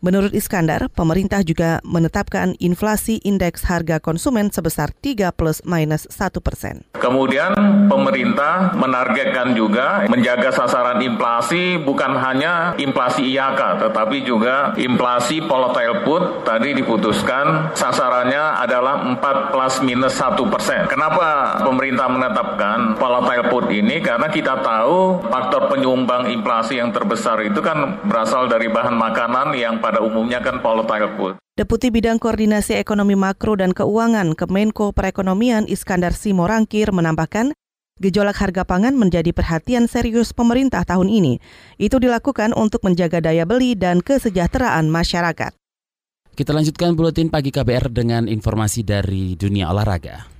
Menurut 0.00 0.32
Iskandar, 0.32 0.88
pemerintah 0.88 1.44
juga 1.44 1.76
menetapkan 1.84 2.56
inflasi 2.56 3.20
indeks 3.20 3.68
harga 3.68 4.00
konsumen 4.00 4.48
sebesar 4.48 4.96
3 4.96 5.28
plus 5.28 5.60
minus 5.68 6.08
1 6.08 6.40
persen. 6.40 6.88
Kemudian 6.96 7.52
pemerintah 7.84 8.72
menargetkan 8.80 9.52
juga 9.52 10.08
menjaga 10.08 10.56
sasaran 10.56 11.04
inflasi 11.04 11.76
bukan 11.84 12.16
hanya 12.16 12.72
inflasi 12.80 13.28
IHK, 13.28 13.60
tetapi 13.84 14.24
juga 14.24 14.72
inflasi 14.80 15.44
volatile 15.44 16.00
food 16.08 16.48
tadi 16.48 16.72
diputuskan 16.80 17.76
sasarannya 17.76 18.56
adalah 18.56 19.04
4 19.04 19.52
plus 19.52 19.84
minus 19.84 20.16
1 20.16 20.32
persen. 20.48 20.88
Kenapa 20.88 21.60
pemerintah 21.60 22.08
menetapkan 22.08 22.96
volatile 22.96 23.52
food 23.52 23.68
ini? 23.68 24.00
Karena 24.00 24.32
kita 24.32 24.64
tahu 24.64 25.28
faktor 25.28 25.68
penyumbang 25.68 26.32
inflasi 26.32 26.80
yang 26.80 26.88
terbesar 26.88 27.36
itu 27.44 27.60
kan 27.60 28.00
berasal 28.08 28.48
dari 28.48 28.72
bahan 28.72 28.96
makanan 28.96 29.52
yang 29.52 29.76
pada 29.90 30.06
umumnya 30.06 30.38
kan 30.38 30.62
volatile. 30.62 31.34
Deputi 31.58 31.90
Bidang 31.90 32.22
Koordinasi 32.22 32.78
Ekonomi 32.78 33.18
Makro 33.18 33.58
dan 33.58 33.74
Keuangan 33.74 34.38
Kemenko 34.38 34.94
Perekonomian 34.94 35.66
Iskandar 35.66 36.14
Simorangkir 36.14 36.94
menambahkan, 36.94 37.50
gejolak 37.98 38.38
harga 38.38 38.62
pangan 38.62 38.94
menjadi 38.94 39.34
perhatian 39.34 39.90
serius 39.90 40.30
pemerintah 40.30 40.86
tahun 40.86 41.10
ini. 41.10 41.42
Itu 41.76 41.98
dilakukan 41.98 42.54
untuk 42.54 42.86
menjaga 42.86 43.18
daya 43.18 43.42
beli 43.42 43.74
dan 43.74 43.98
kesejahteraan 43.98 44.86
masyarakat. 44.88 45.52
Kita 46.32 46.54
lanjutkan 46.54 46.94
buletin 46.94 47.28
pagi 47.28 47.50
KBR 47.50 47.90
dengan 47.90 48.30
informasi 48.30 48.86
dari 48.86 49.34
dunia 49.34 49.68
olahraga. 49.68 50.30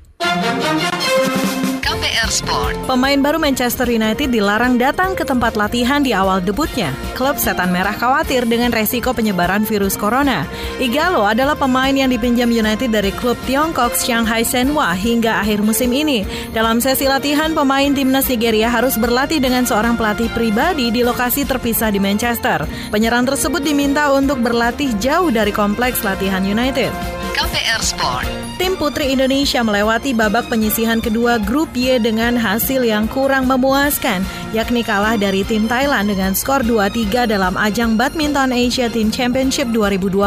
Sport. 2.30 2.78
Pemain 2.87 3.18
baru 3.18 3.42
Manchester 3.42 3.90
United 3.90 4.30
dilarang 4.30 4.78
datang 4.78 5.18
ke 5.18 5.26
tempat 5.26 5.58
latihan 5.58 5.99
di 5.99 6.14
awal 6.14 6.38
debutnya. 6.38 6.94
Klub 7.18 7.34
Setan 7.37 7.75
Merah 7.75 7.92
khawatir 7.92 8.46
dengan 8.46 8.70
resiko 8.70 9.10
penyebaran 9.10 9.66
virus 9.66 9.99
corona. 9.99 10.46
Igalo 10.78 11.26
adalah 11.26 11.58
pemain 11.58 11.90
yang 11.90 12.06
dipinjam 12.06 12.46
United 12.46 12.94
dari 12.94 13.10
klub 13.10 13.34
Tiongkok 13.50 13.99
Shanghai 13.99 14.46
Shenhua 14.46 14.94
hingga 14.94 15.42
akhir 15.42 15.60
musim 15.66 15.90
ini. 15.90 16.22
Dalam 16.54 16.78
sesi 16.78 17.10
latihan, 17.10 17.50
pemain 17.50 17.90
timnas 17.90 18.30
Nigeria 18.30 18.70
harus 18.70 18.94
berlatih 18.94 19.42
dengan 19.42 19.66
seorang 19.66 19.99
pelatih 19.99 20.30
pribadi 20.30 20.94
di 20.94 21.02
lokasi 21.02 21.42
terpisah 21.42 21.90
di 21.90 21.99
Manchester. 21.99 22.62
Penyerang 22.94 23.26
tersebut 23.26 23.60
diminta 23.60 24.14
untuk 24.14 24.38
berlatih 24.38 24.94
jauh 25.02 25.34
dari 25.34 25.50
kompleks 25.50 26.06
latihan 26.06 26.46
United. 26.46 26.94
KPR 27.34 27.82
Sport. 27.82 28.28
Tim 28.60 28.76
Putri 28.76 29.16
Indonesia 29.16 29.64
melewati 29.64 30.12
babak 30.12 30.52
penyisihan 30.52 31.00
kedua 31.00 31.40
grup 31.40 31.72
Y 31.72 31.96
dengan 31.96 32.20
hasil 32.37 32.85
yang 32.85 33.09
kurang 33.09 33.49
memuaskan, 33.49 34.21
yakni 34.53 34.85
kalah 34.85 35.17
dari 35.17 35.41
tim 35.41 35.65
Thailand 35.65 36.12
dengan 36.12 36.37
skor 36.37 36.61
2-3 36.61 37.25
dalam 37.25 37.57
ajang 37.57 37.97
Badminton 37.97 38.53
Asia 38.53 38.93
Team 38.93 39.09
Championship 39.09 39.73
2020. 39.73 40.21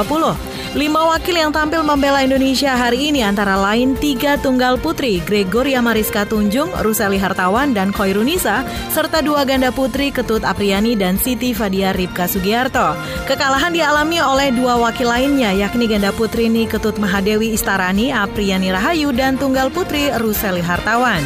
Lima 0.74 1.02
wakil 1.06 1.38
yang 1.38 1.54
tampil 1.54 1.86
membela 1.86 2.26
Indonesia 2.26 2.74
hari 2.74 3.14
ini 3.14 3.22
antara 3.22 3.54
lain 3.54 3.94
tiga 3.94 4.42
tunggal 4.42 4.82
putri, 4.82 5.22
Gregoria 5.22 5.86
Mariska 5.86 6.26
Tunjung, 6.26 6.74
Ruseli 6.82 7.22
Hartawan, 7.22 7.78
dan 7.78 7.94
Koirunisa, 7.94 8.66
serta 8.90 9.22
dua 9.22 9.46
ganda 9.46 9.70
putri 9.70 10.10
Ketut 10.10 10.42
Apriani 10.42 10.98
dan 10.98 11.22
Siti 11.22 11.54
Fadia 11.54 11.94
Ripka 11.94 12.26
Sugiarto. 12.26 12.98
Kekalahan 13.30 13.70
dialami 13.70 14.18
oleh 14.18 14.50
dua 14.50 14.82
wakil 14.82 15.14
lainnya, 15.14 15.54
yakni 15.54 15.86
ganda 15.86 16.10
putri 16.10 16.50
ini 16.50 16.66
Ketut 16.66 16.98
Mahadewi 16.98 17.54
Istarani, 17.54 18.10
Apriani 18.10 18.74
Rahayu, 18.74 19.14
dan 19.14 19.38
tunggal 19.38 19.70
putri 19.70 20.10
Ruseli 20.18 20.66
Hartawan. 20.66 21.22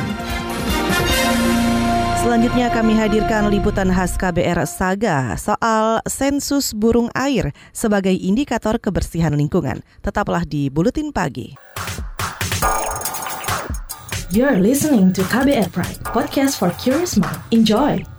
Selanjutnya 2.18 2.74
kami 2.74 2.98
hadirkan 2.98 3.54
liputan 3.54 3.94
khas 3.94 4.18
KBR 4.18 4.66
Saga 4.66 5.38
soal 5.38 6.02
sensus 6.10 6.74
burung 6.74 7.14
air 7.14 7.54
sebagai 7.70 8.12
indikator 8.12 8.82
kebersihan 8.82 9.38
lingkungan. 9.38 9.86
Tetaplah 10.02 10.42
di 10.42 10.74
Buletin 10.74 11.14
Pagi. 11.14 11.54
You're 14.34 14.60
listening 14.60 15.16
to 15.16 15.24
KBR 15.30 15.72
Pride, 15.72 16.04
podcast 16.04 16.60
for 16.60 16.74
curious 16.76 17.16
mind. 17.16 17.40
Enjoy! 17.54 18.17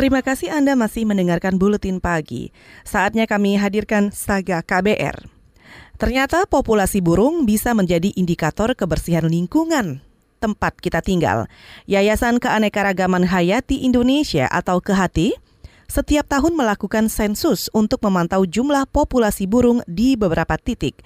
Terima 0.00 0.24
kasih 0.24 0.48
Anda 0.48 0.80
masih 0.80 1.04
mendengarkan 1.04 1.60
Buletin 1.60 2.00
Pagi. 2.00 2.56
Saatnya 2.88 3.28
kami 3.28 3.60
hadirkan 3.60 4.08
Saga 4.08 4.64
KBR. 4.64 5.28
Ternyata 6.00 6.48
populasi 6.48 7.04
burung 7.04 7.44
bisa 7.44 7.76
menjadi 7.76 8.08
indikator 8.16 8.72
kebersihan 8.72 9.28
lingkungan 9.28 10.00
tempat 10.40 10.80
kita 10.80 11.04
tinggal. 11.04 11.52
Yayasan 11.84 12.40
Keanekaragaman 12.40 13.28
Hayati 13.28 13.84
Indonesia 13.84 14.48
atau 14.48 14.80
KEHATI 14.80 15.36
setiap 15.84 16.24
tahun 16.32 16.56
melakukan 16.56 17.12
sensus 17.12 17.68
untuk 17.76 18.00
memantau 18.00 18.48
jumlah 18.48 18.88
populasi 18.88 19.44
burung 19.44 19.84
di 19.84 20.16
beberapa 20.16 20.56
titik. 20.56 21.04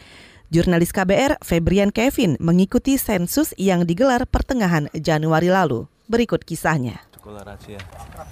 Jurnalis 0.54 0.94
KBR 0.94 1.42
Febrian 1.42 1.90
Kevin 1.90 2.38
mengikuti 2.38 2.94
sensus 2.94 3.58
yang 3.58 3.90
digelar 3.90 4.22
pertengahan 4.30 4.86
Januari 4.94 5.50
lalu. 5.50 5.90
Berikut 6.06 6.46
kisahnya. 6.46 7.02
Ya. 7.64 7.80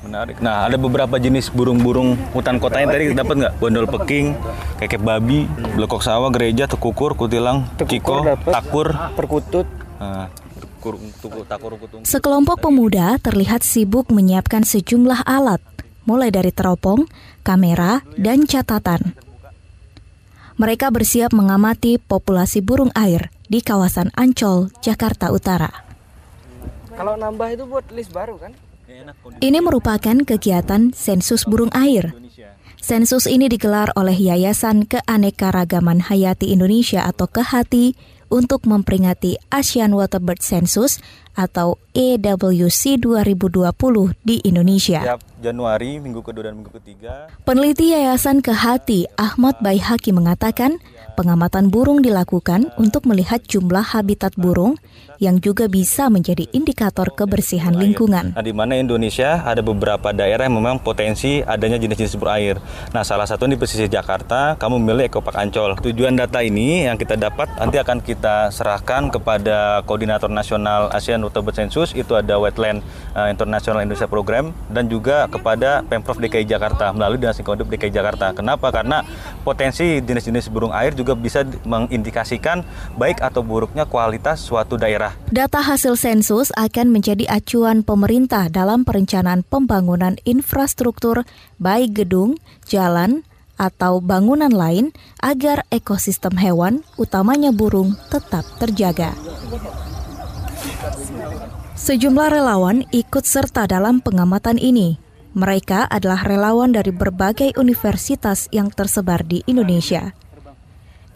Menarik. 0.04 0.37
Nah, 0.44 0.68
ada 0.68 0.76
beberapa 0.76 1.16
jenis 1.16 1.49
burung-burung 1.49 2.12
hutan 2.37 2.61
kota 2.61 2.76
yang 2.76 2.92
tadi 2.92 3.16
dapat 3.16 3.34
nggak? 3.40 3.54
Bondol 3.56 3.88
peking, 3.88 4.37
kekep 4.76 5.00
babi, 5.00 5.49
belekok 5.49 6.04
sawah, 6.04 6.28
gereja, 6.28 6.68
tekukur, 6.68 7.16
kutilang, 7.16 7.64
ciko, 7.80 8.37
takur, 8.44 8.92
perkutut. 9.16 9.64
Nah, 9.96 10.28
Sekelompok 12.02 12.58
pemuda 12.58 13.14
terlihat 13.22 13.62
sibuk 13.62 14.11
menyiapkan 14.11 14.66
sejumlah 14.66 15.22
alat, 15.25 15.62
mulai 16.02 16.34
dari 16.34 16.50
teropong, 16.50 17.06
kamera, 17.46 18.02
dan 18.18 18.44
catatan. 18.50 19.14
Mereka 20.58 20.90
bersiap 20.90 21.30
mengamati 21.30 22.02
populasi 22.02 22.61
burung 22.66 22.90
air 22.99 23.30
di 23.46 23.62
kawasan 23.62 24.11
Ancol, 24.18 24.75
Jakarta 24.82 25.30
Utara. 25.30 25.70
Kalau 26.92 27.14
nambah 27.14 27.49
itu 27.54 27.64
buat 27.64 27.87
list 27.94 28.11
baru 28.11 28.37
kan? 28.37 28.52
Ini 29.42 29.58
merupakan 29.58 30.16
kegiatan 30.22 30.94
sensus 30.94 31.49
burung 31.49 31.72
air. 31.75 32.14
Sensus 32.82 33.30
ini 33.30 33.46
digelar 33.46 33.94
oleh 33.94 34.18
Yayasan 34.18 34.90
Keanekaragaman 34.90 36.11
Hayati 36.11 36.50
Indonesia 36.50 37.06
atau 37.06 37.30
KEHATI 37.30 37.94
untuk 38.32 38.66
memperingati 38.66 39.38
Asian 39.54 39.94
Waterbird 39.94 40.42
Census 40.42 40.99
atau 41.38 41.78
EWC 41.94 42.99
2020 42.99 43.70
di 44.25 44.42
Indonesia. 44.42 45.20
Januari, 45.42 45.99
minggu 45.99 46.22
kedua 46.22 46.49
dan 46.49 46.54
minggu 46.54 46.70
ketiga. 46.78 47.26
Peneliti 47.42 47.90
Yayasan 47.90 48.38
Kehati 48.38 49.11
Ahmad 49.18 49.58
Baihaki 49.58 50.14
mengatakan, 50.14 50.78
pengamatan 51.18 51.68
burung 51.68 52.00
dilakukan 52.00 52.70
untuk 52.78 53.04
melihat 53.11 53.42
jumlah 53.42 53.82
habitat 53.82 54.32
burung 54.38 54.78
yang 55.18 55.38
juga 55.38 55.70
bisa 55.70 56.11
menjadi 56.11 56.46
indikator 56.50 57.11
kebersihan 57.14 57.75
lingkungan. 57.75 58.34
Nah, 58.34 58.42
di 58.42 58.50
mana 58.50 58.75
Indonesia 58.78 59.42
ada 59.42 59.62
beberapa 59.62 60.11
daerah 60.11 60.50
yang 60.50 60.58
memang 60.58 60.82
potensi 60.82 61.42
adanya 61.42 61.78
jenis-jenis 61.78 62.18
berair. 62.18 62.58
Nah, 62.90 63.06
salah 63.06 63.26
satu 63.26 63.46
di 63.46 63.54
pesisir 63.54 63.87
Jakarta, 63.87 64.58
kamu 64.58 64.82
memilih 64.82 65.11
Ekopark 65.11 65.38
Ancol. 65.38 65.78
Tujuan 65.78 66.18
data 66.18 66.42
ini 66.42 66.87
yang 66.90 66.99
kita 66.99 67.14
dapat 67.14 67.50
nanti 67.54 67.78
akan 67.78 68.02
kita 68.02 68.50
serahkan 68.50 69.14
kepada 69.14 69.87
Koordinator 69.87 70.26
Nasional 70.26 70.90
ASEAN 70.90 71.22
Waterbird 71.22 71.54
Census, 71.54 71.94
itu 71.94 72.18
ada 72.18 72.38
Wetland 72.42 72.82
uh, 73.14 73.30
International 73.30 73.82
Indonesia 73.82 74.11
Program, 74.11 74.50
dan 74.75 74.90
juga 74.90 75.30
kepada 75.32 75.80
Pemprov 75.88 76.20
DKI 76.20 76.44
Jakarta 76.44 76.92
melalui 76.92 77.16
Dinas 77.16 77.40
Lingkungan 77.40 77.64
Hidup 77.64 77.70
DKI 77.72 77.92
Jakarta. 77.96 78.36
Kenapa? 78.36 78.68
Karena 78.68 79.00
potensi 79.40 80.04
jenis-jenis 80.04 80.52
burung 80.52 80.76
air 80.76 80.92
juga 80.92 81.16
bisa 81.16 81.40
mengindikasikan 81.64 82.60
baik 83.00 83.24
atau 83.24 83.40
buruknya 83.40 83.88
kualitas 83.88 84.44
suatu 84.44 84.76
daerah. 84.76 85.16
Data 85.32 85.64
hasil 85.64 85.96
sensus 85.96 86.52
akan 86.52 86.92
menjadi 86.92 87.24
acuan 87.32 87.80
pemerintah 87.80 88.52
dalam 88.52 88.84
perencanaan 88.84 89.40
pembangunan 89.48 90.20
infrastruktur 90.28 91.24
baik 91.56 92.04
gedung, 92.04 92.36
jalan, 92.68 93.24
atau 93.62 94.02
bangunan 94.02 94.50
lain 94.50 94.90
agar 95.22 95.62
ekosistem 95.70 96.34
hewan, 96.34 96.82
utamanya 96.98 97.54
burung, 97.54 97.94
tetap 98.10 98.42
terjaga. 98.58 99.14
Sejumlah 101.78 102.28
relawan 102.30 102.86
ikut 102.95 103.26
serta 103.26 103.66
dalam 103.66 103.99
pengamatan 104.02 104.58
ini. 104.58 104.99
Mereka 105.32 105.88
adalah 105.88 106.28
relawan 106.28 106.76
dari 106.76 106.92
berbagai 106.92 107.56
universitas 107.56 108.52
yang 108.52 108.68
tersebar 108.68 109.25
di 109.25 109.40
Indonesia. 109.49 110.12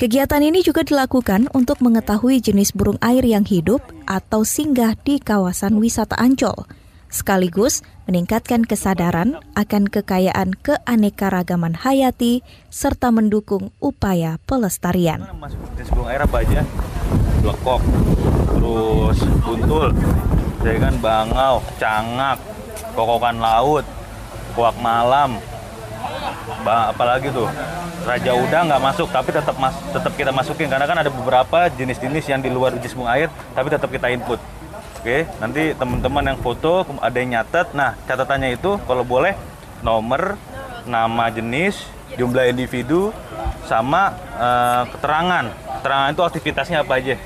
Kegiatan 0.01 0.41
ini 0.41 0.65
juga 0.65 0.85
dilakukan 0.85 1.53
untuk 1.53 1.85
mengetahui 1.85 2.41
jenis 2.41 2.73
burung 2.73 2.97
air 3.05 3.25
yang 3.25 3.45
hidup 3.45 3.85
atau 4.09 4.45
singgah 4.45 4.97
di 5.05 5.21
kawasan 5.21 5.77
wisata 5.81 6.17
Ancol, 6.17 6.69
sekaligus 7.13 7.81
meningkatkan 8.05 8.65
kesadaran 8.65 9.41
akan 9.57 9.89
kekayaan 9.89 10.53
keanekaragaman 10.65 11.77
hayati 11.77 12.45
serta 12.73 13.09
mendukung 13.09 13.73
upaya 13.81 14.37
pelestarian. 14.45 15.25
burung 15.93 16.09
air 16.09 16.25
apa 16.25 16.45
aja? 16.45 16.61
Blekok, 17.41 17.81
terus 18.53 19.19
buntul, 19.45 19.89
saya 20.61 20.77
kan 20.77 20.95
bangau, 21.01 21.57
cangak, 21.81 22.39
kokokan 22.93 23.41
laut, 23.41 23.85
kuak 24.57 24.75
malam, 24.81 25.37
apalagi 26.65 27.29
tuh? 27.29 27.47
Raja 28.07 28.39
udang 28.39 28.71
nggak 28.71 28.83
masuk 28.87 29.11
tapi 29.11 29.35
tetap 29.35 29.59
mas 29.59 29.75
tetap 29.91 30.15
kita 30.15 30.31
masukin. 30.31 30.71
Karena 30.71 30.87
kan 30.87 30.97
ada 31.03 31.11
beberapa 31.11 31.67
jenis-jenis 31.75 32.25
yang 32.31 32.41
di 32.41 32.49
luar 32.49 32.73
jenis 32.79 32.95
bunga 32.95 33.19
air 33.19 33.29
tapi 33.53 33.69
tetap 33.69 33.91
kita 33.91 34.09
input. 34.15 34.39
Oke 35.03 35.27
nanti 35.43 35.75
teman-teman 35.75 36.33
yang 36.33 36.39
foto 36.39 36.87
ada 37.03 37.17
yang 37.19 37.35
nyatet. 37.35 37.75
Nah 37.75 37.99
catatannya 38.07 38.55
itu 38.55 38.79
kalau 38.87 39.03
boleh 39.03 39.35
nomor 39.83 40.39
nama 40.87 41.27
jenis 41.35 41.83
jumlah 42.15 42.47
individu 42.47 43.11
sama 43.67 44.15
uh, 44.39 44.87
keterangan. 44.95 45.51
Keterangan 45.83 46.09
itu 46.15 46.23
aktivitasnya 46.23 46.87
apa 46.87 47.03
aja? 47.03 47.19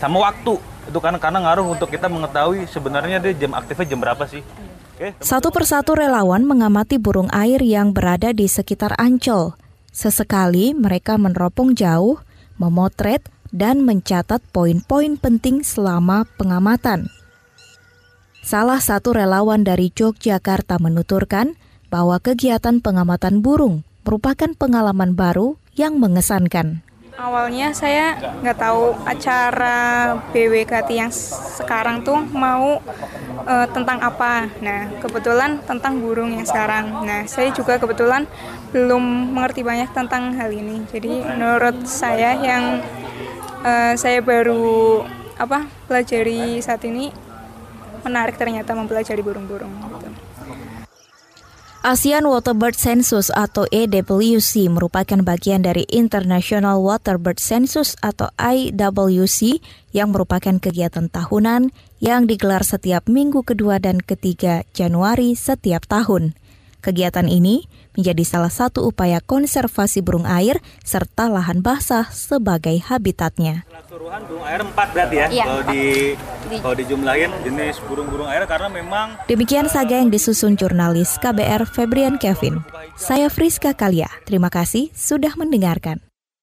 Sama 0.00 0.32
waktu. 0.32 0.56
Itu 0.88 0.98
kan 0.98 1.12
karena 1.20 1.44
ngaruh 1.44 1.76
untuk 1.76 1.92
kita 1.92 2.08
mengetahui 2.08 2.66
sebenarnya 2.72 3.20
dia 3.20 3.36
jam 3.36 3.52
aktifnya 3.52 3.86
jam 3.86 4.00
berapa 4.00 4.24
sih 4.24 4.40
satu 5.18 5.48
persatu 5.50 5.96
relawan 5.96 6.44
mengamati 6.44 7.00
burung 7.00 7.30
air 7.32 7.58
yang 7.64 7.96
berada 7.96 8.30
di 8.30 8.46
sekitar 8.46 8.94
Ancol. 9.00 9.56
Sesekali 9.92 10.72
mereka 10.72 11.20
meneropong 11.20 11.76
jauh, 11.76 12.20
memotret, 12.56 13.28
dan 13.52 13.84
mencatat 13.84 14.40
poin-poin 14.50 15.20
penting 15.20 15.60
selama 15.60 16.24
pengamatan. 16.40 17.12
Salah 18.42 18.80
satu 18.82 19.14
relawan 19.14 19.62
dari 19.62 19.92
Yogyakarta 19.92 20.80
menuturkan 20.82 21.54
bahwa 21.92 22.18
kegiatan 22.18 22.80
pengamatan 22.80 23.44
burung 23.44 23.84
merupakan 24.02 24.50
pengalaman 24.56 25.14
baru 25.14 25.60
yang 25.78 26.00
mengesankan. 26.00 26.82
Awalnya 27.12 27.76
saya 27.76 28.16
nggak 28.40 28.56
tahu 28.56 28.96
acara 29.04 30.16
BWKT 30.32 30.88
yang 30.96 31.12
sekarang 31.60 32.00
tuh 32.00 32.16
mau 32.32 32.80
uh, 33.44 33.66
tentang 33.68 34.00
apa. 34.00 34.48
Nah, 34.64 34.88
kebetulan 34.96 35.60
tentang 35.68 36.00
burung 36.00 36.32
yang 36.32 36.48
sekarang. 36.48 37.04
Nah, 37.04 37.28
saya 37.28 37.52
juga 37.52 37.76
kebetulan 37.76 38.24
belum 38.72 39.36
mengerti 39.36 39.60
banyak 39.60 39.92
tentang 39.92 40.32
hal 40.40 40.48
ini. 40.56 40.88
Jadi 40.88 41.20
menurut 41.20 41.84
saya 41.84 42.32
yang 42.40 42.80
uh, 43.60 43.92
saya 43.92 44.24
baru 44.24 45.04
apa 45.36 45.68
pelajari 45.92 46.64
saat 46.64 46.80
ini 46.88 47.12
menarik 48.02 48.40
ternyata 48.40 48.72
mempelajari 48.72 49.20
burung-burung. 49.20 50.01
ASEAN 51.82 52.30
Waterbird 52.30 52.78
Census 52.78 53.26
atau 53.34 53.66
EWC 53.66 54.70
merupakan 54.70 55.18
bagian 55.18 55.66
dari 55.66 55.82
International 55.90 56.78
Waterbird 56.78 57.42
Census 57.42 57.98
atau 57.98 58.30
IWC 58.38 59.58
yang 59.90 60.14
merupakan 60.14 60.62
kegiatan 60.62 61.10
tahunan 61.10 61.74
yang 61.98 62.30
digelar 62.30 62.62
setiap 62.62 63.10
minggu 63.10 63.42
kedua 63.42 63.82
dan 63.82 63.98
ketiga 63.98 64.62
Januari 64.70 65.34
setiap 65.34 65.82
tahun. 65.90 66.38
Kegiatan 66.86 67.26
ini 67.26 67.66
menjadi 67.96 68.24
salah 68.24 68.52
satu 68.52 68.88
upaya 68.88 69.20
konservasi 69.20 70.00
burung 70.04 70.24
air 70.28 70.60
serta 70.82 71.28
lahan 71.28 71.60
basah 71.60 72.08
sebagai 72.12 72.76
habitatnya. 72.88 73.64
Keseluruhan 73.68 74.22
burung 74.28 74.44
air 74.44 74.60
empat 74.64 74.88
berarti 74.96 75.16
ya, 75.16 75.26
ya 75.32 75.44
kalau 75.44 75.62
di 75.72 75.82
kalau 76.60 76.76
dijumlahin 76.76 77.30
jenis 77.44 77.76
burung-burung 77.84 78.28
air 78.28 78.44
karena 78.44 78.68
memang 78.68 79.06
Demikian 79.28 79.68
saga 79.70 79.96
yang 80.00 80.12
disusun 80.12 80.58
jurnalis 80.58 81.16
KBR 81.20 81.68
Febrian 81.68 82.16
Kevin. 82.20 82.60
Saya 82.96 83.32
Friska 83.32 83.72
Kalia. 83.72 84.08
Terima 84.28 84.52
kasih 84.52 84.92
sudah 84.92 85.32
mendengarkan. 85.38 86.00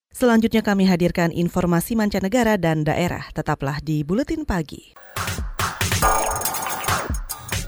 Selanjutnya 0.09 0.65
kami 0.65 0.89
hadirkan 0.89 1.29
informasi 1.29 1.93
mancanegara 1.95 2.57
dan 2.57 2.83
daerah. 2.83 3.29
Tetaplah 3.31 3.79
di 3.79 4.01
Buletin 4.01 4.43
Pagi. 4.43 4.97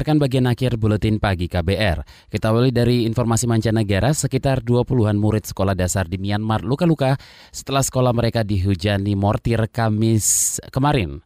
Mendengarkan 0.00 0.16
bagian 0.16 0.48
akhir 0.48 0.80
buletin 0.80 1.20
pagi 1.20 1.44
KBR. 1.44 2.00
Kita 2.32 2.48
awali 2.48 2.72
dari 2.72 3.04
informasi 3.04 3.44
mancanegara, 3.44 4.16
sekitar 4.16 4.64
20-an 4.64 5.20
murid 5.20 5.44
sekolah 5.44 5.76
dasar 5.76 6.08
di 6.08 6.16
Myanmar 6.16 6.64
luka-luka 6.64 7.20
setelah 7.52 7.84
sekolah 7.84 8.16
mereka 8.16 8.40
dihujani 8.40 9.12
mortir 9.12 9.60
Kamis 9.68 10.56
kemarin. 10.72 11.20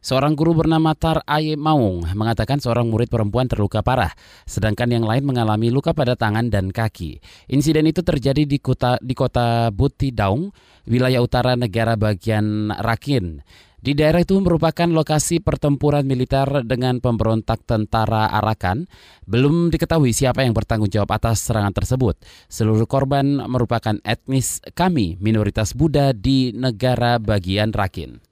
Seorang 0.00 0.32
guru 0.40 0.56
bernama 0.56 0.96
Tar 0.96 1.20
Aye 1.28 1.60
Maung 1.60 2.08
mengatakan 2.16 2.64
seorang 2.64 2.88
murid 2.88 3.12
perempuan 3.12 3.44
terluka 3.44 3.84
parah, 3.84 4.16
sedangkan 4.48 4.88
yang 4.88 5.04
lain 5.04 5.28
mengalami 5.28 5.68
luka 5.68 5.92
pada 5.92 6.16
tangan 6.16 6.48
dan 6.48 6.72
kaki. 6.72 7.20
Insiden 7.52 7.92
itu 7.92 8.00
terjadi 8.00 8.48
di 8.48 8.56
kota 8.56 8.96
di 9.04 9.12
kota 9.12 9.68
Butidaung, 9.68 10.48
wilayah 10.88 11.20
utara 11.20 11.60
negara 11.60 12.00
bagian 12.00 12.72
Rakin. 12.72 13.44
Di 13.84 13.92
daerah 13.92 14.24
itu 14.24 14.40
merupakan 14.40 14.88
lokasi 14.88 15.44
pertempuran 15.44 16.08
militer 16.08 16.64
dengan 16.64 17.04
pemberontak 17.04 17.68
tentara 17.68 18.32
Arakan. 18.32 18.88
Belum 19.28 19.68
diketahui 19.68 20.08
siapa 20.16 20.40
yang 20.40 20.56
bertanggung 20.56 20.88
jawab 20.88 21.12
atas 21.12 21.44
serangan 21.44 21.76
tersebut. 21.76 22.16
Seluruh 22.48 22.88
korban 22.88 23.44
merupakan 23.44 24.00
etnis 24.00 24.64
kami, 24.72 25.20
minoritas 25.20 25.76
Buddha 25.76 26.16
di 26.16 26.56
negara 26.56 27.20
bagian 27.20 27.76
Rakin. 27.76 28.24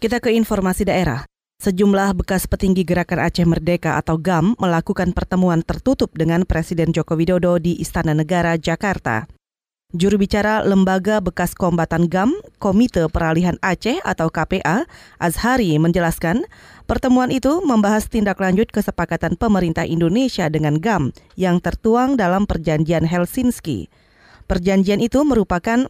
Kita 0.00 0.24
ke 0.24 0.32
informasi 0.32 0.88
daerah. 0.88 1.28
Sejumlah 1.60 2.24
bekas 2.24 2.48
petinggi 2.48 2.88
Gerakan 2.88 3.28
Aceh 3.28 3.44
Merdeka 3.44 4.00
atau 4.00 4.16
GAM 4.16 4.56
melakukan 4.56 5.12
pertemuan 5.12 5.60
tertutup 5.60 6.16
dengan 6.16 6.48
Presiden 6.48 6.96
Joko 6.96 7.12
Widodo 7.12 7.60
di 7.60 7.76
Istana 7.76 8.16
Negara, 8.16 8.56
Jakarta. 8.56 9.28
Juru 9.94 10.18
bicara 10.18 10.66
Lembaga 10.66 11.22
Bekas 11.22 11.54
Kombatan 11.54 12.10
GAM, 12.10 12.34
Komite 12.58 13.06
Peralihan 13.06 13.54
Aceh 13.62 14.02
atau 14.02 14.26
KPA, 14.26 14.90
Azhari 15.22 15.78
menjelaskan, 15.78 16.50
pertemuan 16.90 17.30
itu 17.30 17.62
membahas 17.62 18.10
tindak 18.10 18.42
lanjut 18.42 18.74
kesepakatan 18.74 19.38
pemerintah 19.38 19.86
Indonesia 19.86 20.50
dengan 20.50 20.82
GAM 20.82 21.14
yang 21.38 21.62
tertuang 21.62 22.18
dalam 22.18 22.42
Perjanjian 22.42 23.06
Helsinki. 23.06 23.86
Perjanjian 24.50 24.98
itu 24.98 25.22
merupakan 25.22 25.86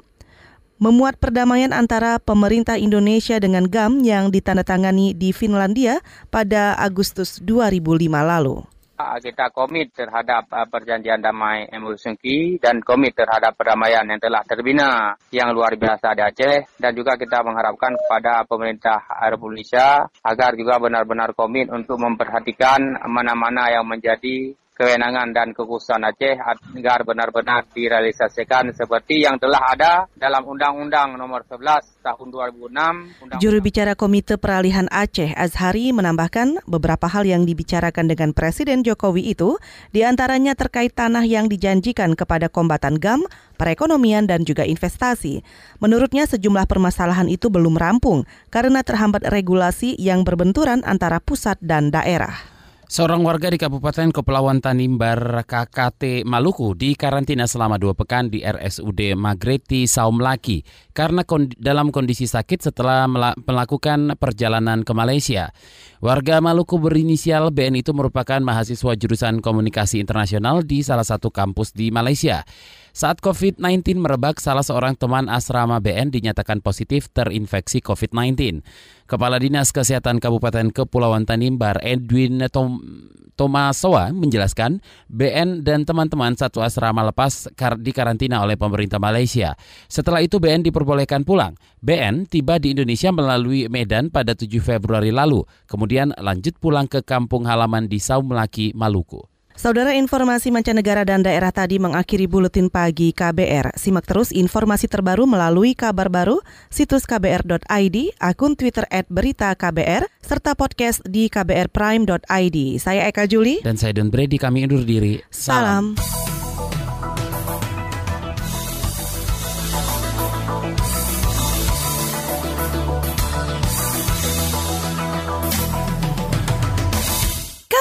memuat 0.76 1.16
perdamaian 1.16 1.72
antara 1.72 2.20
pemerintah 2.20 2.76
Indonesia 2.76 3.40
dengan 3.40 3.64
GAM 3.64 4.04
yang 4.04 4.28
ditandatangani 4.28 5.16
di 5.16 5.32
Finlandia 5.32 6.04
pada 6.28 6.76
Agustus 6.76 7.40
2005 7.40 8.04
lalu. 8.20 8.73
Kita 8.94 9.50
komit 9.50 9.90
terhadap 9.90 10.46
uh, 10.54 10.70
perjanjian 10.70 11.18
damai 11.18 11.66
Helsinki 11.66 12.62
dan 12.62 12.78
komit 12.78 13.18
terhadap 13.18 13.58
perdamaian 13.58 14.06
yang 14.06 14.22
telah 14.22 14.46
terbina 14.46 15.18
yang 15.34 15.50
luar 15.50 15.74
biasa 15.74 16.14
di 16.14 16.22
Aceh 16.22 16.78
dan 16.78 16.94
juga 16.94 17.18
kita 17.18 17.42
mengharapkan 17.42 17.98
kepada 17.98 18.46
pemerintah 18.46 19.02
Republik 19.34 19.64
Indonesia 19.64 20.10
agar 20.20 20.52
juga 20.60 20.76
benar-benar 20.76 21.32
komit 21.32 21.72
untuk 21.72 21.96
memperhatikan 21.96 23.00
mana-mana 23.08 23.72
yang 23.72 23.88
menjadi 23.88 24.52
kewenangan 24.74 25.30
dan 25.30 25.54
kekhususan 25.54 26.02
Aceh 26.02 26.34
agar 26.74 27.06
benar-benar 27.06 27.62
direalisasikan 27.70 28.74
seperti 28.74 29.22
yang 29.22 29.38
telah 29.38 29.62
ada 29.70 29.92
dalam 30.18 30.42
Undang-Undang 30.42 31.14
Nomor 31.14 31.46
11 31.46 32.02
Tahun 32.02 32.28
2006. 32.28 33.38
Juru 33.38 33.58
bicara 33.62 33.94
Komite 33.94 34.34
Peralihan 34.34 34.90
Aceh 34.90 35.30
Azhari 35.38 35.94
menambahkan 35.94 36.66
beberapa 36.66 37.06
hal 37.06 37.22
yang 37.22 37.46
dibicarakan 37.46 38.10
dengan 38.10 38.34
Presiden 38.34 38.82
Jokowi 38.82 39.30
itu 39.30 39.56
di 39.94 40.02
antaranya 40.02 40.58
terkait 40.58 40.90
tanah 40.92 41.22
yang 41.22 41.46
dijanjikan 41.46 42.18
kepada 42.18 42.50
kombatan 42.50 42.98
GAM, 42.98 43.22
perekonomian 43.54 44.26
dan 44.26 44.42
juga 44.42 44.66
investasi. 44.66 45.46
Menurutnya 45.78 46.26
sejumlah 46.26 46.66
permasalahan 46.66 47.30
itu 47.30 47.46
belum 47.46 47.78
rampung 47.78 48.26
karena 48.50 48.82
terhambat 48.82 49.22
regulasi 49.30 49.94
yang 50.02 50.26
berbenturan 50.26 50.82
antara 50.82 51.22
pusat 51.22 51.62
dan 51.62 51.94
daerah. 51.94 52.53
Seorang 52.94 53.26
warga 53.26 53.50
di 53.50 53.58
Kabupaten 53.58 54.14
Kepulauan 54.14 54.62
Tanimbar, 54.62 55.18
KKT 55.50 56.22
Maluku, 56.22 56.78
dikarantina 56.78 57.42
selama 57.50 57.74
dua 57.74 57.90
pekan 57.90 58.30
di 58.30 58.38
RSUD 58.46 59.18
Magreti 59.18 59.90
Saumlaki 59.90 60.62
karena 60.94 61.26
dalam 61.58 61.90
kondisi 61.90 62.30
sakit 62.30 62.70
setelah 62.70 63.10
melakukan 63.34 64.14
perjalanan 64.14 64.86
ke 64.86 64.94
Malaysia. 64.94 65.50
Warga 65.98 66.38
Maluku 66.38 66.78
berinisial 66.78 67.50
BN 67.50 67.82
itu 67.82 67.90
merupakan 67.90 68.38
mahasiswa 68.38 68.94
jurusan 68.94 69.42
komunikasi 69.42 69.98
internasional 69.98 70.62
di 70.62 70.86
salah 70.86 71.02
satu 71.02 71.34
kampus 71.34 71.74
di 71.74 71.90
Malaysia. 71.90 72.46
Saat 72.94 73.18
COVID-19 73.26 73.98
merebak, 73.98 74.38
salah 74.38 74.62
seorang 74.62 74.94
teman 74.94 75.26
asrama 75.26 75.82
BN 75.82 76.14
dinyatakan 76.14 76.62
positif 76.62 77.10
terinfeksi 77.10 77.82
COVID-19. 77.82 78.62
Kepala 79.10 79.42
Dinas 79.42 79.74
Kesehatan 79.74 80.22
Kabupaten 80.22 80.70
Kepulauan 80.70 81.26
Tanimbar, 81.26 81.82
Edwin 81.82 82.38
Tom 82.54 82.78
Tomasoa 83.34 84.14
menjelaskan, 84.14 84.78
BN 85.10 85.66
dan 85.66 85.82
teman-teman 85.82 86.38
satu 86.38 86.62
asrama 86.62 87.02
lepas 87.10 87.50
di 87.82 87.90
karantina 87.90 88.46
oleh 88.46 88.54
pemerintah 88.54 89.02
Malaysia. 89.02 89.58
Setelah 89.90 90.22
itu 90.22 90.38
BN 90.38 90.62
diperbolehkan 90.62 91.26
pulang. 91.26 91.58
BN 91.82 92.30
tiba 92.30 92.62
di 92.62 92.78
Indonesia 92.78 93.10
melalui 93.10 93.66
Medan 93.66 94.14
pada 94.14 94.38
7 94.38 94.46
Februari 94.62 95.10
lalu, 95.10 95.42
kemudian 95.66 96.14
lanjut 96.14 96.54
pulang 96.62 96.86
ke 96.86 97.02
kampung 97.02 97.42
halaman 97.50 97.90
di 97.90 97.98
Saumlaki, 97.98 98.70
Maluku. 98.70 99.33
Saudara 99.54 99.94
informasi 99.94 100.50
mancanegara 100.50 101.06
dan 101.06 101.22
daerah 101.22 101.54
tadi 101.54 101.78
mengakhiri 101.78 102.26
buletin 102.26 102.66
pagi 102.66 103.14
KBR. 103.14 103.78
Simak 103.78 104.02
terus 104.02 104.34
informasi 104.34 104.90
terbaru 104.90 105.30
melalui 105.30 105.78
kabar 105.78 106.10
baru, 106.10 106.42
situs 106.74 107.06
kbr.id, 107.06 107.96
akun 108.18 108.58
Twitter 108.58 108.82
at 108.90 109.06
berita 109.06 109.54
KBR, 109.54 110.10
serta 110.18 110.58
podcast 110.58 111.06
di 111.06 111.30
kbrprime.id. 111.30 112.58
Saya 112.82 113.06
Eka 113.06 113.30
Juli. 113.30 113.62
Dan 113.62 113.78
saya 113.78 113.94
Don 113.94 114.10
Brady, 114.10 114.42
kami 114.42 114.66
undur 114.66 114.82
diri. 114.82 115.22
Salam. 115.30 115.94
Salam. 115.94 116.33